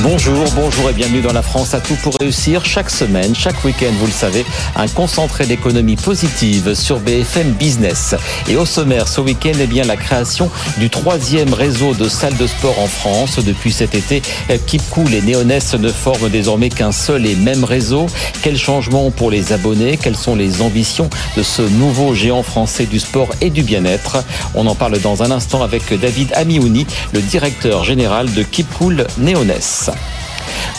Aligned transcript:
Bonjour, 0.00 0.44
bonjour 0.56 0.88
et 0.88 0.94
bienvenue 0.94 1.20
dans 1.20 1.34
la 1.34 1.42
France 1.42 1.74
à 1.74 1.80
tout 1.80 1.96
pour 1.96 2.16
réussir. 2.18 2.64
Chaque 2.64 2.88
semaine, 2.88 3.34
chaque 3.34 3.62
week-end, 3.62 3.92
vous 3.98 4.06
le 4.06 4.12
savez, 4.12 4.44
un 4.74 4.88
concentré 4.88 5.46
d'économie 5.46 5.96
positive 5.96 6.74
sur 6.74 6.98
BFM 6.98 7.52
Business. 7.52 8.14
Et 8.48 8.56
au 8.56 8.64
sommaire, 8.64 9.06
ce 9.06 9.20
week-end, 9.20 9.52
eh 9.60 9.66
bien, 9.66 9.84
la 9.84 9.96
création 9.96 10.50
du 10.78 10.88
troisième 10.88 11.52
réseau 11.52 11.92
de 11.92 12.08
salles 12.08 12.36
de 12.38 12.46
sport 12.46 12.78
en 12.80 12.86
France. 12.86 13.38
Depuis 13.38 13.70
cet 13.70 13.94
été, 13.94 14.22
Keep 14.66 14.82
Cool 14.90 15.12
et 15.12 15.20
Néonès 15.20 15.74
ne 15.74 15.90
forment 15.90 16.30
désormais 16.30 16.70
qu'un 16.70 16.92
seul 16.92 17.26
et 17.26 17.36
même 17.36 17.62
réseau. 17.62 18.06
Quels 18.42 18.58
changements 18.58 19.10
pour 19.10 19.30
les 19.30 19.52
abonnés? 19.52 19.98
Quelles 19.98 20.16
sont 20.16 20.34
les 20.34 20.62
ambitions 20.62 21.10
de 21.36 21.42
ce 21.42 21.62
nouveau 21.62 22.14
géant 22.14 22.42
français 22.42 22.86
du 22.86 22.98
sport 22.98 23.28
et 23.42 23.50
du 23.50 23.62
bien-être? 23.62 24.24
On 24.54 24.66
en 24.66 24.74
parle 24.74 24.98
dans 25.00 25.22
un 25.22 25.30
instant 25.30 25.62
avec 25.62 25.92
David 26.00 26.32
Amiouni, 26.34 26.86
le 27.12 27.20
directeur 27.20 27.84
général 27.84 28.32
de 28.32 28.42
Keep 28.42 28.72
Cool 28.78 29.06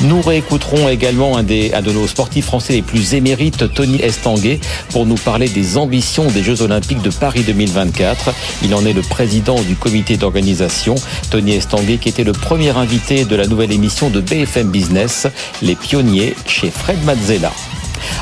Nous 0.01 0.21
réécouterons 0.21 0.89
également 0.89 1.37
un, 1.37 1.43
des, 1.43 1.69
de 1.69 1.91
nos 1.91 2.07
sportifs 2.07 2.45
français 2.45 2.73
les 2.73 2.81
plus 2.81 3.13
émérites, 3.13 3.73
Tony 3.73 4.01
Estanguet, 4.01 4.59
pour 4.89 5.05
nous 5.05 5.15
parler 5.15 5.47
des 5.47 5.77
ambitions 5.77 6.25
des 6.25 6.43
Jeux 6.43 6.61
Olympiques 6.61 7.01
de 7.01 7.09
Paris 7.09 7.43
2024. 7.45 8.33
Il 8.63 8.73
en 8.75 8.85
est 8.85 8.93
le 8.93 9.01
président 9.01 9.61
du 9.61 9.75
comité 9.75 10.17
d'organisation. 10.17 10.95
Tony 11.29 11.53
Estanguet, 11.53 11.97
qui 11.97 12.09
était 12.09 12.23
le 12.23 12.33
premier 12.33 12.75
invité 12.75 13.25
de 13.25 13.35
la 13.35 13.47
nouvelle 13.47 13.71
émission 13.71 14.09
de 14.09 14.19
BFM 14.19 14.69
Business, 14.69 15.27
Les 15.61 15.75
Pionniers, 15.75 16.35
chez 16.47 16.71
Fred 16.71 17.03
Mazzella. 17.05 17.51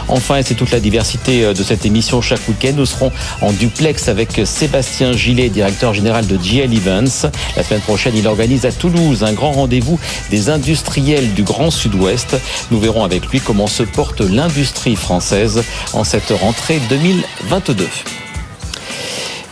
Enfin, 0.07 0.37
et 0.37 0.43
c'est 0.43 0.55
toute 0.55 0.71
la 0.71 0.79
diversité 0.79 1.45
euh, 1.45 1.53
de 1.53 1.63
cette 1.63 1.85
émission 1.85 2.21
chaque 2.21 2.47
week-end, 2.47 2.73
nous 2.75 2.85
serons 2.85 3.11
en 3.41 3.51
duplex 3.51 4.07
avec 4.07 4.41
Sébastien 4.45 5.13
Gillet, 5.13 5.49
directeur 5.49 5.93
général 5.93 6.27
de 6.27 6.37
GL 6.37 6.73
Events. 6.73 7.29
La 7.55 7.63
semaine 7.63 7.81
prochaine, 7.81 8.15
il 8.15 8.27
organise 8.27 8.65
à 8.65 8.71
Toulouse 8.71 9.23
un 9.23 9.33
grand 9.33 9.51
rendez-vous 9.51 9.99
des 10.29 10.49
industriels 10.49 11.33
du 11.33 11.43
Grand 11.43 11.71
Sud-Ouest. 11.71 12.37
Nous 12.71 12.79
verrons 12.79 13.03
avec 13.03 13.27
lui 13.27 13.39
comment 13.39 13.67
se 13.67 13.83
porte 13.83 14.21
l'industrie 14.21 14.95
française 14.95 15.63
en 15.93 16.03
cette 16.03 16.31
rentrée 16.31 16.79
2022. 16.89 17.87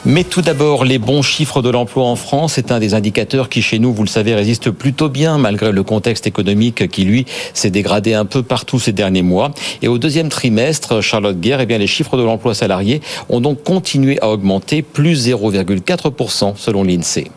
Mais 0.09 0.23
tout 0.23 0.41
d'abord, 0.41 0.85
les 0.85 0.97
bons 0.97 1.21
chiffres 1.21 1.61
de 1.61 1.69
l'emploi 1.69 2.05
en 2.05 2.15
France, 2.15 2.53
c'est 2.53 2.71
un 2.71 2.79
des 2.79 2.95
indicateurs 2.95 3.47
qui, 3.47 3.61
chez 3.61 3.77
nous, 3.77 3.93
vous 3.93 4.01
le 4.01 4.09
savez, 4.09 4.33
résiste 4.33 4.71
plutôt 4.71 5.07
bien, 5.07 5.37
malgré 5.37 5.71
le 5.71 5.83
contexte 5.83 6.25
économique 6.25 6.89
qui, 6.89 7.03
lui, 7.03 7.27
s'est 7.53 7.69
dégradé 7.69 8.15
un 8.15 8.25
peu 8.25 8.41
partout 8.41 8.79
ces 8.79 8.91
derniers 8.91 9.21
mois. 9.21 9.51
Et 9.83 9.87
au 9.87 9.99
deuxième 9.99 10.29
trimestre, 10.29 11.01
Charlotte 11.01 11.39
Guerre, 11.39 11.61
eh 11.61 11.67
bien, 11.67 11.77
les 11.77 11.85
chiffres 11.85 12.17
de 12.17 12.23
l'emploi 12.23 12.55
salarié 12.55 13.01
ont 13.29 13.39
donc 13.39 13.61
continué 13.63 14.19
à 14.23 14.29
augmenter, 14.29 14.81
plus 14.81 15.27
0,4% 15.27 16.53
selon 16.57 16.83
l'INSEE. 16.83 17.27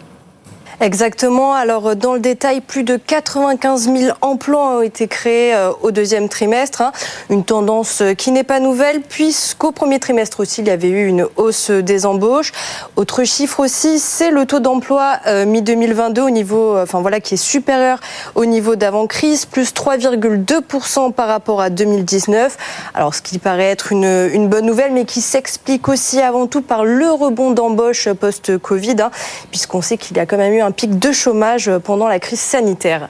Exactement. 0.83 1.55
Alors, 1.55 1.91
euh, 1.91 1.95
dans 1.95 2.13
le 2.13 2.19
détail, 2.19 2.61
plus 2.61 2.83
de 2.83 2.97
95 2.97 3.89
000 3.97 4.17
emplois 4.21 4.79
ont 4.79 4.83
été 4.83 5.07
créés 5.07 5.55
euh, 5.55 5.71
au 5.81 5.93
deuxième 5.93 6.29
trimestre. 6.29 6.81
Hein. 6.81 6.91
Une 7.31 7.45
tendance 7.45 8.01
euh, 8.03 8.15
qui 8.15 8.33
n'est 8.33 8.43
pas 8.43 8.59
nouvelle, 8.59 9.01
puisqu'au 9.01 9.71
premier 9.71 10.01
trimestre 10.01 10.41
aussi, 10.41 10.61
il 10.61 10.67
y 10.67 10.73
avait 10.73 10.89
eu 10.89 11.07
une 11.07 11.29
hausse 11.37 11.71
des 11.71 12.05
embauches. 12.05 12.51
Autre 12.97 13.23
chiffre 13.23 13.61
aussi, 13.61 14.01
c'est 14.01 14.33
le 14.33 14.45
taux 14.45 14.59
d'emploi 14.59 15.21
mi-2022 15.47 16.21
au 16.21 16.31
niveau, 16.31 16.77
enfin 16.77 17.01
voilà, 17.01 17.21
qui 17.21 17.35
est 17.35 17.37
supérieur 17.37 18.01
au 18.35 18.45
niveau 18.45 18.75
d'avant-crise, 18.75 19.47
plus 19.47 19.73
3,2% 19.73 21.13
par 21.13 21.29
rapport 21.29 21.61
à 21.61 21.71
2019. 21.71 22.57
Alors, 22.95 23.15
ce 23.15 23.23
qui 23.23 23.39
paraît 23.39 23.71
être 23.71 23.93
une, 23.93 24.49
bonne 24.49 24.67
nouvelle, 24.67 24.93
mais 24.93 25.05
qui 25.05 25.21
s'explique 25.21 25.89
aussi 25.89 26.21
avant 26.21 26.49
tout 26.49 26.63
par 26.63 26.85
le 26.85 27.09
rebond 27.11 27.53
d'embauche 27.53 28.09
post-Covid, 28.13 28.97
hein, 29.01 29.11
puisqu'on 29.51 29.81
sait 29.81 29.97
qu'il 29.97 30.17
y 30.17 30.21
a 30.21 30.27
quand 30.27 30.39
même 30.39 30.53
eu 30.53 30.61
un 30.61 30.72
pic 30.73 30.99
de 30.99 31.13
chômage 31.13 31.71
pendant 31.85 32.09
la 32.09 32.19
crise 32.19 32.41
sanitaire. 32.41 33.09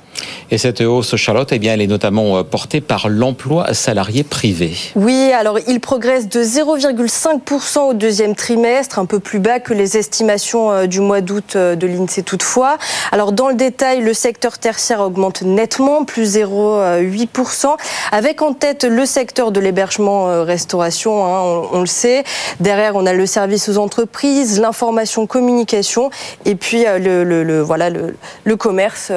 Et 0.51 0.59
cette 0.59 0.81
hausse, 0.83 1.17
Charlotte, 1.17 1.49
eh 1.53 1.59
bien, 1.59 1.73
elle 1.73 1.81
est 1.81 1.87
notamment 1.87 2.37
euh, 2.37 2.43
portée 2.43 2.81
par 2.81 3.09
l'emploi 3.09 3.73
salarié 3.75 4.23
privé. 4.23 4.77
Oui, 4.97 5.33
alors 5.33 5.59
il 5.67 5.81
progresse 5.81 6.29
de 6.29 6.43
0,5% 6.43 7.79
au 7.79 7.95
deuxième 7.95 8.35
trimestre, 8.35 8.99
un 8.99 9.07
peu 9.07 9.19
plus 9.19 9.39
bas 9.39 9.61
que 9.61 9.73
les 9.73 9.97
estimations 9.97 10.71
euh, 10.71 10.87
du 10.87 11.01
mois 11.01 11.21
d'août 11.21 11.57
euh, 11.57 11.75
de 11.75 11.87
l'INSEE 11.87 12.23
toutefois. 12.23 12.77
Alors 13.13 13.33
dans 13.33 13.49
le 13.49 13.55
détail, 13.55 14.03
le 14.03 14.15
secteur 14.15 14.59
tertiaire 14.59 15.01
augmente 15.01 15.43
nettement, 15.43 16.05
plus 16.05 16.37
0,8%, 16.37 17.77
avec 18.11 18.43
en 18.43 18.53
tête 18.53 18.85
le 18.85 19.07
secteur 19.07 19.53
de 19.53 19.61
l'hébergement-restauration, 19.61 21.25
hein, 21.25 21.69
on, 21.73 21.81
le 21.81 21.87
sait. 21.87 22.25
Derrière, 22.61 22.97
on 22.97 23.07
a 23.07 23.13
le 23.13 23.27
service 23.27 23.69
aux 23.69 23.79
entreprises, 23.79 24.61
l'information 24.61 25.27
communication, 25.27 26.11
et 26.45 26.55
puis 26.55 26.85
le, 26.85 27.25
le, 27.25 27.52
voilà, 27.61 27.91
le, 27.91 28.57
commerce 28.57 29.13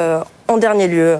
en 0.47 0.57
dernier 0.57 0.87
lieu. 0.87 1.17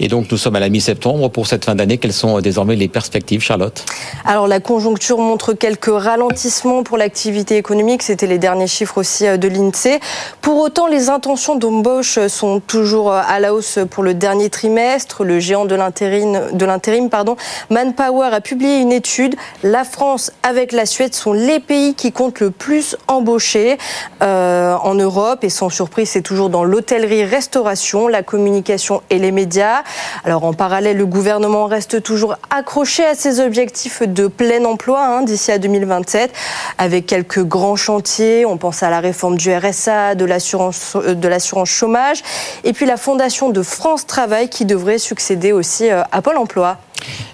Et 0.00 0.08
donc 0.08 0.30
nous 0.30 0.38
sommes 0.38 0.56
à 0.56 0.60
la 0.60 0.68
mi-septembre. 0.68 1.28
Pour 1.30 1.46
cette 1.46 1.64
fin 1.64 1.74
d'année, 1.74 1.98
quelles 1.98 2.12
sont 2.12 2.40
désormais 2.40 2.76
les 2.76 2.88
perspectives, 2.88 3.40
Charlotte? 3.42 3.84
Alors 4.24 4.46
la 4.46 4.60
conjoncture 4.60 5.18
montre 5.18 5.52
quelques 5.52 5.92
ralentissements 5.92 6.82
pour 6.82 6.98
l'activité 6.98 7.56
économique. 7.56 8.02
C'était 8.02 8.26
les 8.26 8.38
derniers 8.38 8.66
chiffres 8.66 8.98
aussi 8.98 9.26
euh, 9.26 9.36
de 9.36 9.48
l'INSEE. 9.48 10.00
Pour 10.40 10.58
autant, 10.58 10.86
les 10.86 11.10
intentions 11.10 11.56
d'embauche 11.56 12.18
sont 12.28 12.60
toujours 12.60 13.12
euh, 13.12 13.20
à 13.26 13.40
la 13.40 13.54
hausse 13.54 13.78
pour 13.90 14.02
le 14.02 14.14
dernier 14.14 14.50
trimestre. 14.50 15.24
Le 15.24 15.40
géant 15.40 15.64
de 15.64 15.74
l'intérim, 15.74 17.10
pardon, 17.10 17.36
Manpower 17.70 18.28
a 18.32 18.40
publié 18.40 18.78
une 18.78 18.92
étude. 18.92 19.36
La 19.62 19.84
France 19.84 20.32
avec 20.42 20.72
la 20.72 20.86
Suède 20.86 21.14
sont 21.14 21.32
les 21.32 21.60
pays 21.60 21.94
qui 21.94 22.12
comptent 22.12 22.40
le 22.40 22.50
plus 22.50 22.96
embaucher 23.08 23.78
euh, 24.22 24.74
en 24.82 24.94
Europe. 24.94 25.44
Et 25.44 25.50
sans 25.50 25.68
surprise, 25.70 26.10
c'est 26.10 26.22
toujours 26.22 26.50
dans 26.50 26.64
l'hôtellerie-restauration, 26.64 28.08
la 28.08 28.22
communication 28.22 29.02
et 29.10 29.18
les 29.18 29.32
médias 29.32 29.57
alors 30.24 30.44
en 30.44 30.52
parallèle, 30.52 30.96
le 30.96 31.06
gouvernement 31.06 31.66
reste 31.66 32.02
toujours 32.02 32.36
accroché 32.50 33.04
à 33.04 33.14
ses 33.14 33.40
objectifs 33.40 34.02
de 34.02 34.26
plein 34.26 34.64
emploi 34.64 35.04
hein, 35.04 35.22
d'ici 35.22 35.50
à 35.52 35.58
2027, 35.58 36.32
avec 36.78 37.06
quelques 37.06 37.42
grands 37.42 37.76
chantiers. 37.76 38.44
On 38.46 38.56
pense 38.56 38.82
à 38.82 38.90
la 38.90 39.00
réforme 39.00 39.36
du 39.36 39.54
RSA, 39.54 40.14
de 40.14 40.24
l'assurance, 40.24 40.96
euh, 40.96 41.14
de 41.14 41.28
l'assurance 41.28 41.68
chômage, 41.68 42.22
et 42.64 42.72
puis 42.72 42.86
la 42.86 42.96
fondation 42.96 43.50
de 43.50 43.62
France 43.62 44.06
Travail 44.06 44.48
qui 44.48 44.64
devrait 44.64 44.98
succéder 44.98 45.52
aussi 45.52 45.90
euh, 45.90 46.02
à 46.12 46.22
Pôle 46.22 46.36
Emploi. 46.36 46.78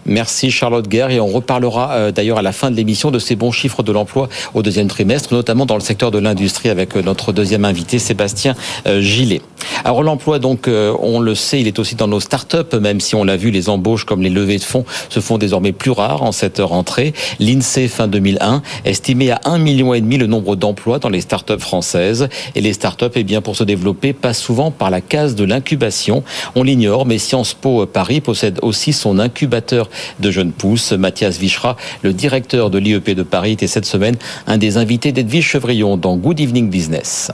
Merci 0.07 0.51
Charlotte 0.51 0.87
Guerre 0.87 1.11
et 1.11 1.19
on 1.19 1.29
reparlera 1.29 1.93
euh, 1.93 2.13
d'ailleurs 2.13 2.37
à 2.37 2.43
la 2.43 2.53
fin 2.53 2.71
de 2.71 2.77
l'émission 2.77 3.11
de 3.11 3.19
ces 3.19 3.37
bons 3.37 3.53
chiffres 3.53 3.83
de 3.83 3.91
l'emploi 3.91 4.29
au 4.53 4.63
deuxième 4.63 4.89
trimestre, 4.89 5.33
notamment 5.33 5.65
dans 5.65 5.77
le 5.77 5.81
secteur 5.81 6.11
de 6.11 6.19
l'industrie 6.19 6.69
avec 6.69 6.95
euh, 6.95 7.03
notre 7.03 7.33
deuxième 7.33 7.65
invité 7.65 7.99
Sébastien 7.99 8.55
euh, 8.87 9.01
Gillet. 9.01 9.41
Alors 9.83 10.03
l'emploi 10.03 10.39
donc 10.39 10.69
on 10.69 11.21
le 11.21 11.35
sait, 11.35 11.61
il 11.61 11.67
est 11.67 11.79
aussi 11.79 11.95
dans 11.95 12.07
nos 12.07 12.21
startups 12.21 12.79
même 12.81 13.01
si 13.01 13.15
on 13.15 13.25
l'a 13.25 13.37
vu 13.37 13.51
les 13.51 13.69
embauches 13.69 14.05
comme 14.05 14.23
les 14.23 14.31
levées 14.31 14.59
de 14.59 14.63
fonds 14.63 14.85
se 15.09 15.21
font 15.21 15.39
désormais 15.39 15.73
plus 15.73 15.91
rares 15.91 16.23
en 16.23 16.33
cette 16.33 16.59
rentrée. 16.59 17.13
L'INSEE 17.41 17.89
fin 17.89 18.07
2001 18.07 18.63
estimait 18.85 19.31
à 19.31 19.41
1 19.45 19.59
million 19.59 19.95
et 19.95 20.01
demi 20.01 20.17
le 20.19 20.27
nombre 20.27 20.55
d'emplois 20.55 20.99
dans 20.99 21.09
les 21.09 21.23
startups 21.23 21.59
françaises 21.59 22.29
et 22.55 22.61
les 22.61 22.73
startups 22.73 23.07
eh 23.15 23.25
bien 23.25 23.41
pour 23.41 23.57
se 23.57 23.65
développer 23.65 24.13
passent 24.13 24.41
souvent 24.41 24.71
par 24.71 24.91
la 24.91 25.01
case 25.01 25.35
de 25.35 25.45
l'incubation. 25.45 26.25
On 26.55 26.63
l'ignore 26.63 27.07
mais 27.07 27.19
Sciences 27.19 27.55
Po 27.55 27.87
Paris 27.87 28.21
possède 28.21 28.59
aussi 28.63 28.93
son 28.93 29.19
incubateur 29.19 29.89
de 30.21 30.31
jeunes 30.31 30.53
pousses. 30.53 30.93
Mathias 30.93 31.39
Vichera, 31.39 31.77
le 32.03 32.13
directeur 32.13 32.71
de 32.71 32.79
l'IEP 32.79 33.11
de 33.11 33.23
Paris, 33.23 33.53
était 33.53 33.67
cette 33.67 33.87
semaine 33.87 34.17
un 34.47 34.59
des 34.59 34.77
invités 34.77 35.13
d'Edwige 35.13 35.47
Chevrillon 35.47 35.97
dans 35.97 36.17
Good 36.17 36.41
Evening 36.41 36.71
Business. 36.71 37.31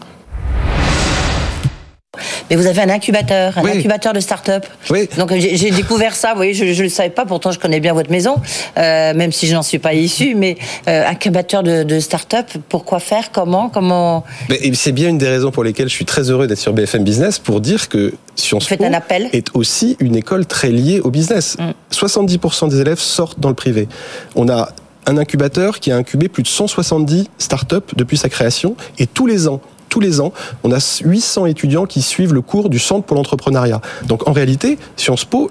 Mais 2.51 2.57
vous 2.57 2.67
avez 2.67 2.83
un 2.83 2.89
incubateur, 2.89 3.57
un 3.57 3.65
incubateur 3.65 4.13
de 4.13 4.19
start-up. 4.19 4.67
Oui. 4.91 5.09
Donc 5.17 5.33
j'ai 5.33 5.71
découvert 5.71 6.17
ça, 6.17 6.31
vous 6.31 6.37
voyez, 6.37 6.55
je 6.55 6.65
ne 6.65 6.83
le 6.83 6.89
savais 6.89 7.11
pas, 7.11 7.25
pourtant 7.25 7.53
je 7.53 7.61
connais 7.61 7.79
bien 7.79 7.93
votre 7.93 8.11
maison, 8.11 8.37
euh, 8.77 9.15
même 9.15 9.31
si 9.31 9.47
je 9.47 9.55
n'en 9.55 9.63
suis 9.63 9.79
pas 9.79 9.95
issu, 9.95 10.35
mais 10.35 10.57
euh, 10.89 11.07
incubateur 11.07 11.63
de, 11.63 11.85
de 11.85 12.01
start-up, 12.01 12.47
pourquoi 12.69 12.99
faire 12.99 13.31
Comment 13.31 13.69
Comment? 13.69 14.25
C'est 14.75 14.91
bien 14.91 15.09
une 15.09 15.19
des 15.19 15.29
raisons 15.29 15.53
pour 15.53 15.63
lesquelles 15.63 15.89
je 15.89 15.95
suis 15.95 16.05
très 16.05 16.31
heureux 16.31 16.49
d'être 16.49 16.59
sur 16.59 16.73
BFM 16.73 17.05
Business, 17.05 17.39
pour 17.39 17.61
dire 17.61 17.89
que 17.89 18.13
Sciences 18.35 18.67
Po 18.67 18.83
un 18.83 18.93
appel. 18.93 19.29
est 19.33 19.49
aussi 19.55 19.97
une 20.01 20.17
école 20.17 20.47
très 20.47 20.71
liée 20.71 21.01
au 21.01 21.11
business. 21.11 21.57
70% 21.93 22.67
mm. 22.67 22.69
des 22.71 22.81
élèves 22.81 22.99
sortent 22.99 23.39
dans 23.39 23.51
le 23.51 23.55
privé. 23.55 23.87
On 24.35 24.49
a 24.49 24.71
un 25.07 25.17
incubateur 25.17 25.79
qui 25.79 25.93
a 25.93 25.97
incubé 25.97 26.29
plus 26.29 26.43
de 26.43 26.49
170 26.49 27.27
start-up 27.39 27.93
depuis 27.95 28.17
sa 28.17 28.29
création, 28.29 28.75
et 28.99 29.07
tous 29.07 29.27
les 29.27 29.47
ans, 29.47 29.61
tous 29.91 30.01
les 30.01 30.23
ans, 30.23 30.33
on 30.65 30.73
a 30.73 30.79
800 31.05 31.45
étudiants 31.47 31.85
qui 31.85 32.01
suivent 32.01 32.33
le 32.33 32.41
cours 32.41 32.71
du 32.71 32.79
Centre 32.79 33.05
pour 33.05 33.17
l'entrepreneuriat. 33.17 33.83
Donc 34.07 34.27
en 34.27 34.33
réalité, 34.33 34.79
Sciences 34.97 35.27
Po 35.27 35.51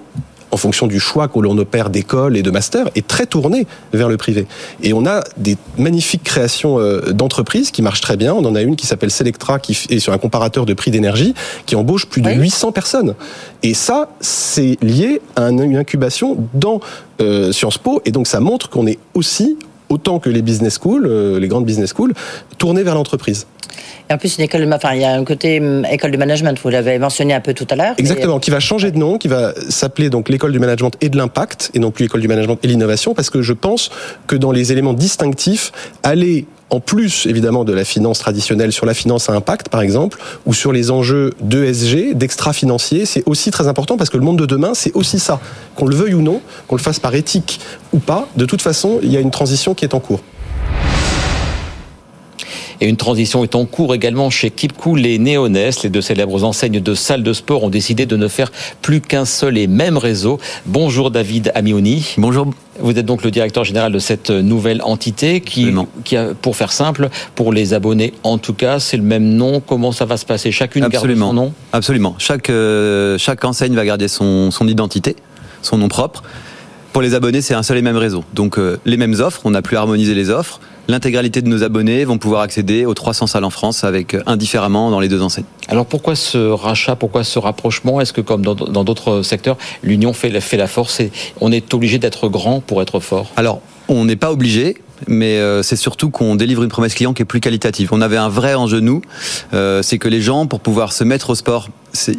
en 0.52 0.56
fonction 0.56 0.86
du 0.86 1.00
choix 1.00 1.28
que 1.28 1.38
l'on 1.38 1.56
opère 1.58 1.90
d'école 1.90 2.36
et 2.36 2.42
de 2.42 2.50
master, 2.50 2.88
est 2.94 3.06
très 3.06 3.26
tourné 3.26 3.66
vers 3.92 4.08
le 4.08 4.16
privé. 4.16 4.46
Et 4.82 4.92
on 4.92 5.06
a 5.06 5.22
des 5.36 5.56
magnifiques 5.78 6.24
créations 6.24 6.78
euh, 6.78 7.12
d'entreprises 7.12 7.70
qui 7.70 7.82
marchent 7.82 8.00
très 8.00 8.16
bien. 8.16 8.34
On 8.34 8.44
en 8.44 8.54
a 8.54 8.62
une 8.62 8.76
qui 8.76 8.86
s'appelle 8.86 9.10
Selectra, 9.10 9.58
qui 9.58 9.78
est 9.90 9.98
sur 9.98 10.12
un 10.12 10.18
comparateur 10.18 10.66
de 10.66 10.74
prix 10.74 10.90
d'énergie, 10.90 11.34
qui 11.66 11.76
embauche 11.76 12.06
plus 12.06 12.22
de 12.22 12.30
800 12.30 12.72
personnes. 12.72 13.14
Et 13.62 13.74
ça, 13.74 14.08
c'est 14.20 14.76
lié 14.82 15.20
à 15.36 15.50
une 15.50 15.76
incubation 15.76 16.36
dans 16.54 16.80
euh, 17.20 17.52
Sciences 17.52 17.78
Po, 17.78 18.02
et 18.04 18.10
donc 18.10 18.26
ça 18.26 18.40
montre 18.40 18.70
qu'on 18.70 18.86
est 18.86 18.98
aussi 19.14 19.56
autant 19.90 20.18
que 20.18 20.30
les 20.30 20.42
business 20.42 20.78
schools, 20.78 21.06
les 21.38 21.48
grandes 21.48 21.66
business 21.66 21.90
schools, 21.90 22.14
tournées 22.58 22.82
vers 22.82 22.94
l'entreprise. 22.94 23.46
Et 24.08 24.12
en 24.12 24.18
plus, 24.18 24.38
une 24.38 24.44
école, 24.44 24.68
enfin, 24.72 24.94
il 24.94 25.00
y 25.00 25.04
a 25.04 25.12
un 25.12 25.24
côté 25.24 25.60
hum, 25.60 25.86
école 25.90 26.10
de 26.10 26.16
management. 26.16 26.58
Vous 26.62 26.68
l'avez 26.68 26.98
mentionné 26.98 27.32
un 27.32 27.40
peu 27.40 27.54
tout 27.54 27.66
à 27.70 27.76
l'heure. 27.76 27.94
Exactement, 27.98 28.40
qui 28.40 28.50
va 28.50 28.58
changer 28.58 28.90
de 28.90 28.98
nom, 28.98 29.18
qui 29.18 29.28
va 29.28 29.54
s'appeler 29.68 30.10
donc 30.10 30.28
l'école 30.28 30.52
du 30.52 30.58
management 30.58 30.96
et 31.00 31.08
de 31.08 31.16
l'impact, 31.16 31.70
et 31.74 31.78
non 31.78 31.90
plus 31.90 32.04
l'école 32.04 32.20
du 32.20 32.28
management 32.28 32.58
et 32.62 32.66
l'innovation, 32.66 33.14
parce 33.14 33.30
que 33.30 33.40
je 33.42 33.52
pense 33.52 33.90
que 34.26 34.36
dans 34.36 34.50
les 34.50 34.72
éléments 34.72 34.94
distinctifs, 34.94 35.70
aller 36.02 36.46
en 36.70 36.80
plus 36.80 37.26
évidemment 37.26 37.64
de 37.64 37.72
la 37.72 37.84
finance 37.84 38.18
traditionnelle 38.20 38.72
sur 38.72 38.86
la 38.86 38.94
finance 38.94 39.28
à 39.28 39.34
impact 39.34 39.68
par 39.68 39.80
exemple 39.80 40.18
ou 40.46 40.54
sur 40.54 40.72
les 40.72 40.90
enjeux 40.90 41.32
d'ESG, 41.40 42.14
d'extra-financier, 42.14 43.06
c'est 43.06 43.22
aussi 43.26 43.50
très 43.50 43.68
important 43.68 43.96
parce 43.96 44.10
que 44.10 44.16
le 44.16 44.24
monde 44.24 44.38
de 44.38 44.46
demain 44.46 44.74
c'est 44.74 44.92
aussi 44.94 45.18
ça. 45.18 45.40
Qu'on 45.76 45.86
le 45.86 45.96
veuille 45.96 46.14
ou 46.14 46.22
non, 46.22 46.40
qu'on 46.68 46.76
le 46.76 46.82
fasse 46.82 47.00
par 47.00 47.14
éthique 47.14 47.60
ou 47.92 47.98
pas, 47.98 48.28
de 48.36 48.44
toute 48.44 48.62
façon 48.62 49.00
il 49.02 49.12
y 49.12 49.16
a 49.16 49.20
une 49.20 49.30
transition 49.30 49.74
qui 49.74 49.84
est 49.84 49.94
en 49.94 50.00
cours. 50.00 50.20
Et 52.82 52.88
une 52.88 52.96
transition 52.96 53.44
est 53.44 53.54
en 53.54 53.66
cours 53.66 53.94
également 53.94 54.30
chez 54.30 54.50
Kipcool 54.50 55.04
et 55.04 55.18
Neonest. 55.18 55.82
Les 55.82 55.90
deux 55.90 56.00
célèbres 56.00 56.44
enseignes 56.44 56.80
de 56.80 56.94
salles 56.94 57.22
de 57.22 57.32
sport 57.34 57.62
ont 57.62 57.68
décidé 57.68 58.06
de 58.06 58.16
ne 58.16 58.26
faire 58.26 58.50
plus 58.80 59.02
qu'un 59.02 59.26
seul 59.26 59.58
et 59.58 59.66
même 59.66 59.98
réseau. 59.98 60.38
Bonjour 60.64 61.10
David 61.10 61.52
Amioni. 61.54 62.14
Bonjour. 62.16 62.46
Vous 62.78 62.98
êtes 62.98 63.04
donc 63.04 63.22
le 63.22 63.30
directeur 63.30 63.64
général 63.64 63.92
de 63.92 63.98
cette 63.98 64.30
nouvelle 64.30 64.80
entité 64.82 65.42
qui, 65.42 65.74
qui 66.04 66.16
a, 66.16 66.28
pour 66.40 66.56
faire 66.56 66.72
simple, 66.72 67.10
pour 67.34 67.52
les 67.52 67.74
abonnés 67.74 68.14
en 68.22 68.38
tout 68.38 68.54
cas, 68.54 68.80
c'est 68.80 68.96
le 68.96 69.02
même 69.02 69.24
nom. 69.24 69.60
Comment 69.60 69.92
ça 69.92 70.06
va 70.06 70.16
se 70.16 70.24
passer? 70.24 70.50
Chacune 70.50 70.84
Absolument. 70.84 71.26
garde 71.26 71.36
son 71.36 71.42
nom? 71.44 71.52
Absolument. 71.74 72.14
Chaque, 72.18 72.48
euh, 72.48 73.18
chaque 73.18 73.44
enseigne 73.44 73.74
va 73.74 73.84
garder 73.84 74.08
son, 74.08 74.50
son 74.50 74.66
identité, 74.66 75.16
son 75.60 75.76
nom 75.76 75.88
propre. 75.88 76.22
Pour 76.94 77.02
les 77.02 77.14
abonnés, 77.14 77.42
c'est 77.42 77.54
un 77.54 77.62
seul 77.62 77.76
et 77.76 77.82
même 77.82 77.98
réseau. 77.98 78.24
Donc 78.32 78.58
euh, 78.58 78.78
les 78.86 78.96
mêmes 78.96 79.16
offres, 79.20 79.42
on 79.44 79.50
n'a 79.50 79.60
plus 79.60 79.76
harmonisé 79.76 80.14
les 80.14 80.30
offres 80.30 80.60
l'intégralité 80.90 81.40
de 81.42 81.48
nos 81.48 81.62
abonnés 81.62 82.04
vont 82.04 82.18
pouvoir 82.18 82.42
accéder 82.42 82.84
aux 82.84 82.94
300 82.94 83.26
salles 83.26 83.44
en 83.44 83.50
France 83.50 83.84
avec 83.84 84.14
euh, 84.14 84.22
indifféremment 84.26 84.90
dans 84.90 85.00
les 85.00 85.08
deux 85.08 85.22
enseignes. 85.22 85.44
Alors 85.68 85.86
pourquoi 85.86 86.16
ce 86.16 86.38
rachat, 86.38 86.96
pourquoi 86.96 87.24
ce 87.24 87.38
rapprochement? 87.38 88.00
Est-ce 88.00 88.12
que 88.12 88.20
comme 88.20 88.42
dans 88.42 88.84
d'autres 88.84 89.22
secteurs, 89.22 89.56
l'union 89.82 90.12
fait, 90.12 90.38
fait 90.40 90.56
la 90.56 90.66
force 90.66 91.00
et 91.00 91.12
on 91.40 91.52
est 91.52 91.72
obligé 91.72 91.98
d'être 91.98 92.28
grand 92.28 92.60
pour 92.60 92.82
être 92.82 93.00
fort? 93.00 93.30
Alors 93.36 93.60
on 93.88 94.04
n'est 94.04 94.16
pas 94.16 94.32
obligé, 94.32 94.76
mais 95.08 95.38
euh, 95.38 95.62
c'est 95.62 95.76
surtout 95.76 96.10
qu'on 96.10 96.36
délivre 96.36 96.62
une 96.62 96.68
promesse 96.68 96.94
client 96.94 97.12
qui 97.12 97.22
est 97.22 97.26
plus 97.26 97.40
qualitative. 97.40 97.90
On 97.92 98.00
avait 98.00 98.16
un 98.16 98.28
vrai 98.28 98.54
enjeu 98.54 98.80
euh, 99.52 99.82
c'est 99.82 99.98
que 99.98 100.08
les 100.08 100.20
gens 100.20 100.46
pour 100.46 100.60
pouvoir 100.60 100.92
se 100.92 101.04
mettre 101.04 101.30
au 101.30 101.34
sport, 101.34 101.68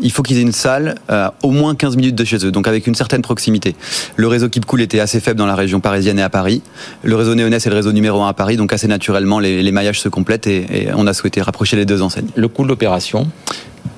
il 0.01 0.11
faut 0.11 0.21
qu'ils 0.21 0.37
aient 0.37 0.41
une 0.41 0.51
salle 0.51 0.95
à 1.07 1.33
au 1.43 1.51
moins 1.51 1.75
15 1.75 1.95
minutes 1.95 2.15
de 2.15 2.23
chez 2.23 2.45
eux, 2.45 2.51
donc 2.51 2.67
avec 2.67 2.87
une 2.87 2.95
certaine 2.95 3.21
proximité. 3.21 3.75
Le 4.15 4.27
réseau 4.27 4.49
Keep 4.49 4.65
Cool 4.65 4.81
était 4.81 4.99
assez 4.99 5.19
faible 5.19 5.39
dans 5.39 5.45
la 5.45 5.55
région 5.55 5.79
parisienne 5.79 6.19
et 6.19 6.21
à 6.21 6.29
Paris. 6.29 6.61
Le 7.03 7.15
réseau 7.15 7.35
Néonès 7.35 7.65
est 7.65 7.69
le 7.69 7.75
réseau 7.75 7.91
numéro 7.91 8.21
un 8.21 8.27
à 8.29 8.33
Paris, 8.33 8.57
donc 8.57 8.73
assez 8.73 8.87
naturellement 8.87 9.39
les, 9.39 9.63
les 9.63 9.71
maillages 9.71 10.01
se 10.01 10.09
complètent 10.09 10.47
et, 10.47 10.65
et, 10.71 10.87
on 10.93 11.07
a 11.07 11.13
souhaité 11.13 11.41
rapprocher 11.41 11.77
les 11.77 11.85
deux 11.85 12.01
enseignes. 12.01 12.29
Le 12.35 12.47
coût 12.47 12.63
de 12.63 12.67
l'opération? 12.67 13.27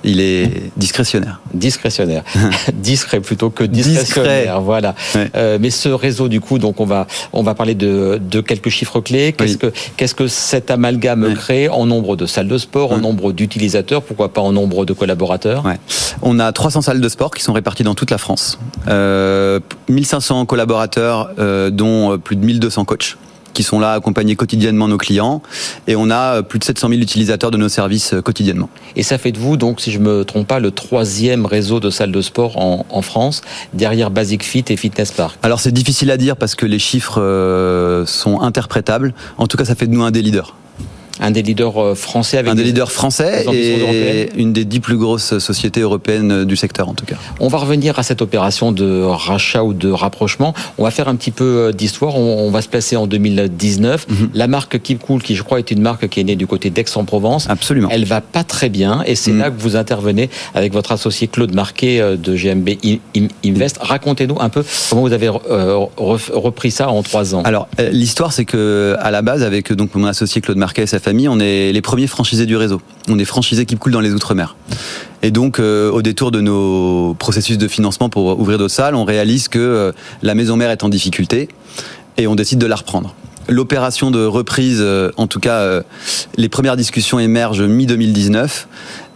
Il 0.03 0.19
est 0.19 0.71
discrétionnaire. 0.77 1.39
Discrétionnaire. 1.53 2.23
Discret 2.73 3.19
plutôt 3.19 3.49
que 3.49 3.63
discrétionnaire. 3.63 4.61
Voilà. 4.61 4.95
Euh, 5.35 5.57
mais 5.59 5.69
ce 5.69 5.89
réseau, 5.89 6.27
du 6.27 6.41
coup, 6.41 6.59
donc 6.59 6.79
on 6.79 6.85
va 6.85 7.07
on 7.31 7.43
va 7.43 7.55
parler 7.55 7.75
de, 7.75 8.19
de 8.21 8.41
quelques 8.41 8.69
chiffres 8.69 8.99
clés. 9.01 9.33
Qu'est-ce 9.33 9.57
que 9.57 9.71
qu'est-ce 9.97 10.15
que 10.15 10.27
cet 10.27 10.71
amalgame 10.71 11.33
crée 11.35 11.69
en 11.69 11.85
nombre 11.85 12.15
de 12.15 12.25
salles 12.25 12.47
de 12.47 12.57
sport, 12.57 12.91
en 12.91 12.97
nombre 12.97 13.31
d'utilisateurs, 13.31 14.01
pourquoi 14.01 14.33
pas 14.33 14.41
en 14.41 14.51
nombre 14.51 14.85
de 14.85 14.93
collaborateurs? 14.93 15.63
On 16.21 16.39
a 16.39 16.51
300 16.51 16.81
salles 16.81 17.01
de 17.01 17.09
sport 17.09 17.31
qui 17.31 17.43
sont 17.43 17.53
réparties 17.53 17.83
dans 17.83 17.95
toute 17.95 18.11
la 18.11 18.17
France. 18.17 18.59
Euh, 18.87 19.59
1500 19.89 20.45
collaborateurs, 20.45 21.31
euh, 21.39 21.69
dont 21.69 22.17
plus 22.17 22.35
de 22.35 22.45
1200 22.45 22.85
coachs 22.85 23.17
qui 23.53 23.63
sont 23.63 23.79
là 23.79 23.93
à 23.93 23.95
accompagner 23.95 24.35
quotidiennement 24.35 24.87
nos 24.87 24.97
clients. 24.97 25.41
Et 25.87 25.95
on 25.95 26.09
a 26.09 26.37
euh, 26.37 26.41
plus 26.41 26.59
de 26.59 26.63
700 26.63 26.89
000 26.89 27.01
utilisateurs 27.01 27.51
de 27.51 27.57
nos 27.57 27.69
services 27.69 28.13
euh, 28.13 28.21
quotidiennement. 28.21 28.69
Et 28.95 29.03
ça 29.03 29.17
fait 29.17 29.31
de 29.31 29.39
vous, 29.39 29.57
donc, 29.57 29.81
si 29.81 29.91
je 29.91 29.99
me 29.99 30.25
trompe 30.25 30.47
pas, 30.47 30.59
le 30.59 30.71
troisième 30.71 31.45
réseau 31.45 31.79
de 31.79 31.89
salles 31.89 32.11
de 32.11 32.21
sport 32.21 32.57
en, 32.57 32.85
en 32.89 33.01
France, 33.01 33.41
derrière 33.73 34.11
Basic 34.11 34.43
Fit 34.43 34.65
et 34.69 34.77
Fitness 34.77 35.11
Park. 35.11 35.37
Alors 35.43 35.59
c'est 35.59 35.71
difficile 35.71 36.11
à 36.11 36.17
dire 36.17 36.35
parce 36.35 36.55
que 36.55 36.65
les 36.65 36.79
chiffres 36.79 37.21
euh, 37.21 38.05
sont 38.05 38.41
interprétables. 38.41 39.13
En 39.37 39.47
tout 39.47 39.57
cas, 39.57 39.65
ça 39.65 39.75
fait 39.75 39.87
de 39.87 39.93
nous 39.93 40.03
un 40.03 40.11
des 40.11 40.21
leaders 40.21 40.55
un 41.19 41.31
des 41.31 41.41
leaders 41.41 41.77
euh, 41.77 41.95
français 41.95 42.37
avec 42.37 42.51
un 42.51 42.55
des, 42.55 42.63
leaders 42.63 42.91
français 42.91 43.45
et 43.53 44.29
une 44.35 44.53
des 44.53 44.65
dix 44.65 44.79
plus 44.79 44.97
grosses 44.97 45.37
sociétés 45.37 45.81
européennes 45.81 46.45
du 46.45 46.55
secteur 46.55 46.89
en 46.89 46.93
tout 46.93 47.05
cas. 47.05 47.15
On 47.39 47.47
va 47.47 47.59
revenir 47.59 47.99
à 47.99 48.03
cette 48.03 48.21
opération 48.21 48.71
de 48.71 49.01
rachat 49.03 49.63
ou 49.63 49.73
de 49.73 49.89
rapprochement. 49.89 50.53
On 50.77 50.83
va 50.83 50.91
faire 50.91 51.07
un 51.07 51.15
petit 51.15 51.31
peu 51.31 51.43
euh, 51.43 51.71
d'histoire. 51.71 52.15
On, 52.15 52.49
va 52.51 52.61
se 52.61 52.67
placer 52.67 52.95
en 52.95 53.07
2019. 53.07 54.07
Mhm. 54.07 54.29
La 54.33 54.47
marque 54.47 54.81
Keep 54.81 54.99
Cool, 54.99 55.21
qui 55.21 55.35
je 55.35 55.43
crois 55.43 55.59
est 55.59 55.71
une 55.71 55.81
marque 55.81 56.07
qui 56.07 56.19
est 56.19 56.23
née 56.23 56.35
du 56.35 56.47
côté 56.47 56.69
d'Aix-en-Provence. 56.69 57.49
Absolument. 57.49 57.89
Elle 57.91 58.05
va 58.05 58.21
pas 58.21 58.43
très 58.43 58.69
bien 58.69 59.03
et 59.05 59.15
c'est 59.15 59.31
mhm. 59.31 59.39
là 59.39 59.51
que 59.51 59.59
vous 59.59 59.75
intervenez 59.75 60.29
avec 60.55 60.73
votre 60.73 60.91
associé 60.91 61.27
Claude 61.27 61.53
Marquet 61.53 61.99
euh, 61.99 62.17
de 62.17 62.35
GMB 62.35 62.69
Invest. 63.45 63.77
Racontez-nous 63.79 64.37
un 64.39 64.49
peu 64.49 64.63
comment 64.89 65.03
vous 65.03 65.13
avez 65.13 65.29
repris 65.29 66.71
ça 66.71 66.89
en 66.89 67.03
trois 67.03 67.35
ans. 67.35 67.43
Alors 67.43 67.67
l'histoire 67.91 68.33
c'est 68.33 68.45
que 68.45 68.95
à 68.99 69.11
la 69.11 69.21
base 69.21 69.43
avec 69.43 69.71
donc 69.73 69.95
mon 69.95 70.05
associé 70.05 70.41
Claude 70.41 70.57
Marquet 70.57 70.85
famille, 71.03 71.27
on 71.27 71.39
est 71.39 71.71
les 71.71 71.81
premiers 71.81 72.07
franchisés 72.07 72.45
du 72.45 72.55
réseau. 72.55 72.81
On 73.09 73.19
est 73.19 73.25
franchisés 73.25 73.65
qui 73.65 73.75
coulent 73.75 73.91
dans 73.91 73.99
les 73.99 74.13
Outre-mer. 74.13 74.55
Et 75.21 75.31
donc, 75.31 75.59
euh, 75.59 75.91
au 75.91 76.01
détour 76.01 76.31
de 76.31 76.41
nos 76.41 77.15
processus 77.19 77.57
de 77.57 77.67
financement 77.67 78.09
pour 78.09 78.39
ouvrir 78.39 78.57
d'autres 78.57 78.73
salles, 78.73 78.95
on 78.95 79.03
réalise 79.03 79.47
que 79.47 79.59
euh, 79.59 79.91
la 80.21 80.33
maison 80.33 80.55
mère 80.55 80.71
est 80.71 80.83
en 80.83 80.89
difficulté 80.89 81.49
et 82.17 82.25
on 82.25 82.35
décide 82.35 82.59
de 82.59 82.65
la 82.65 82.75
reprendre. 82.75 83.13
L'opération 83.49 84.09
de 84.09 84.25
reprise, 84.25 84.79
euh, 84.79 85.11
en 85.17 85.27
tout 85.27 85.39
cas, 85.39 85.81
les 86.37 86.49
premières 86.49 86.77
discussions 86.77 87.19
émergent 87.19 87.63
mi-2019 87.63 88.65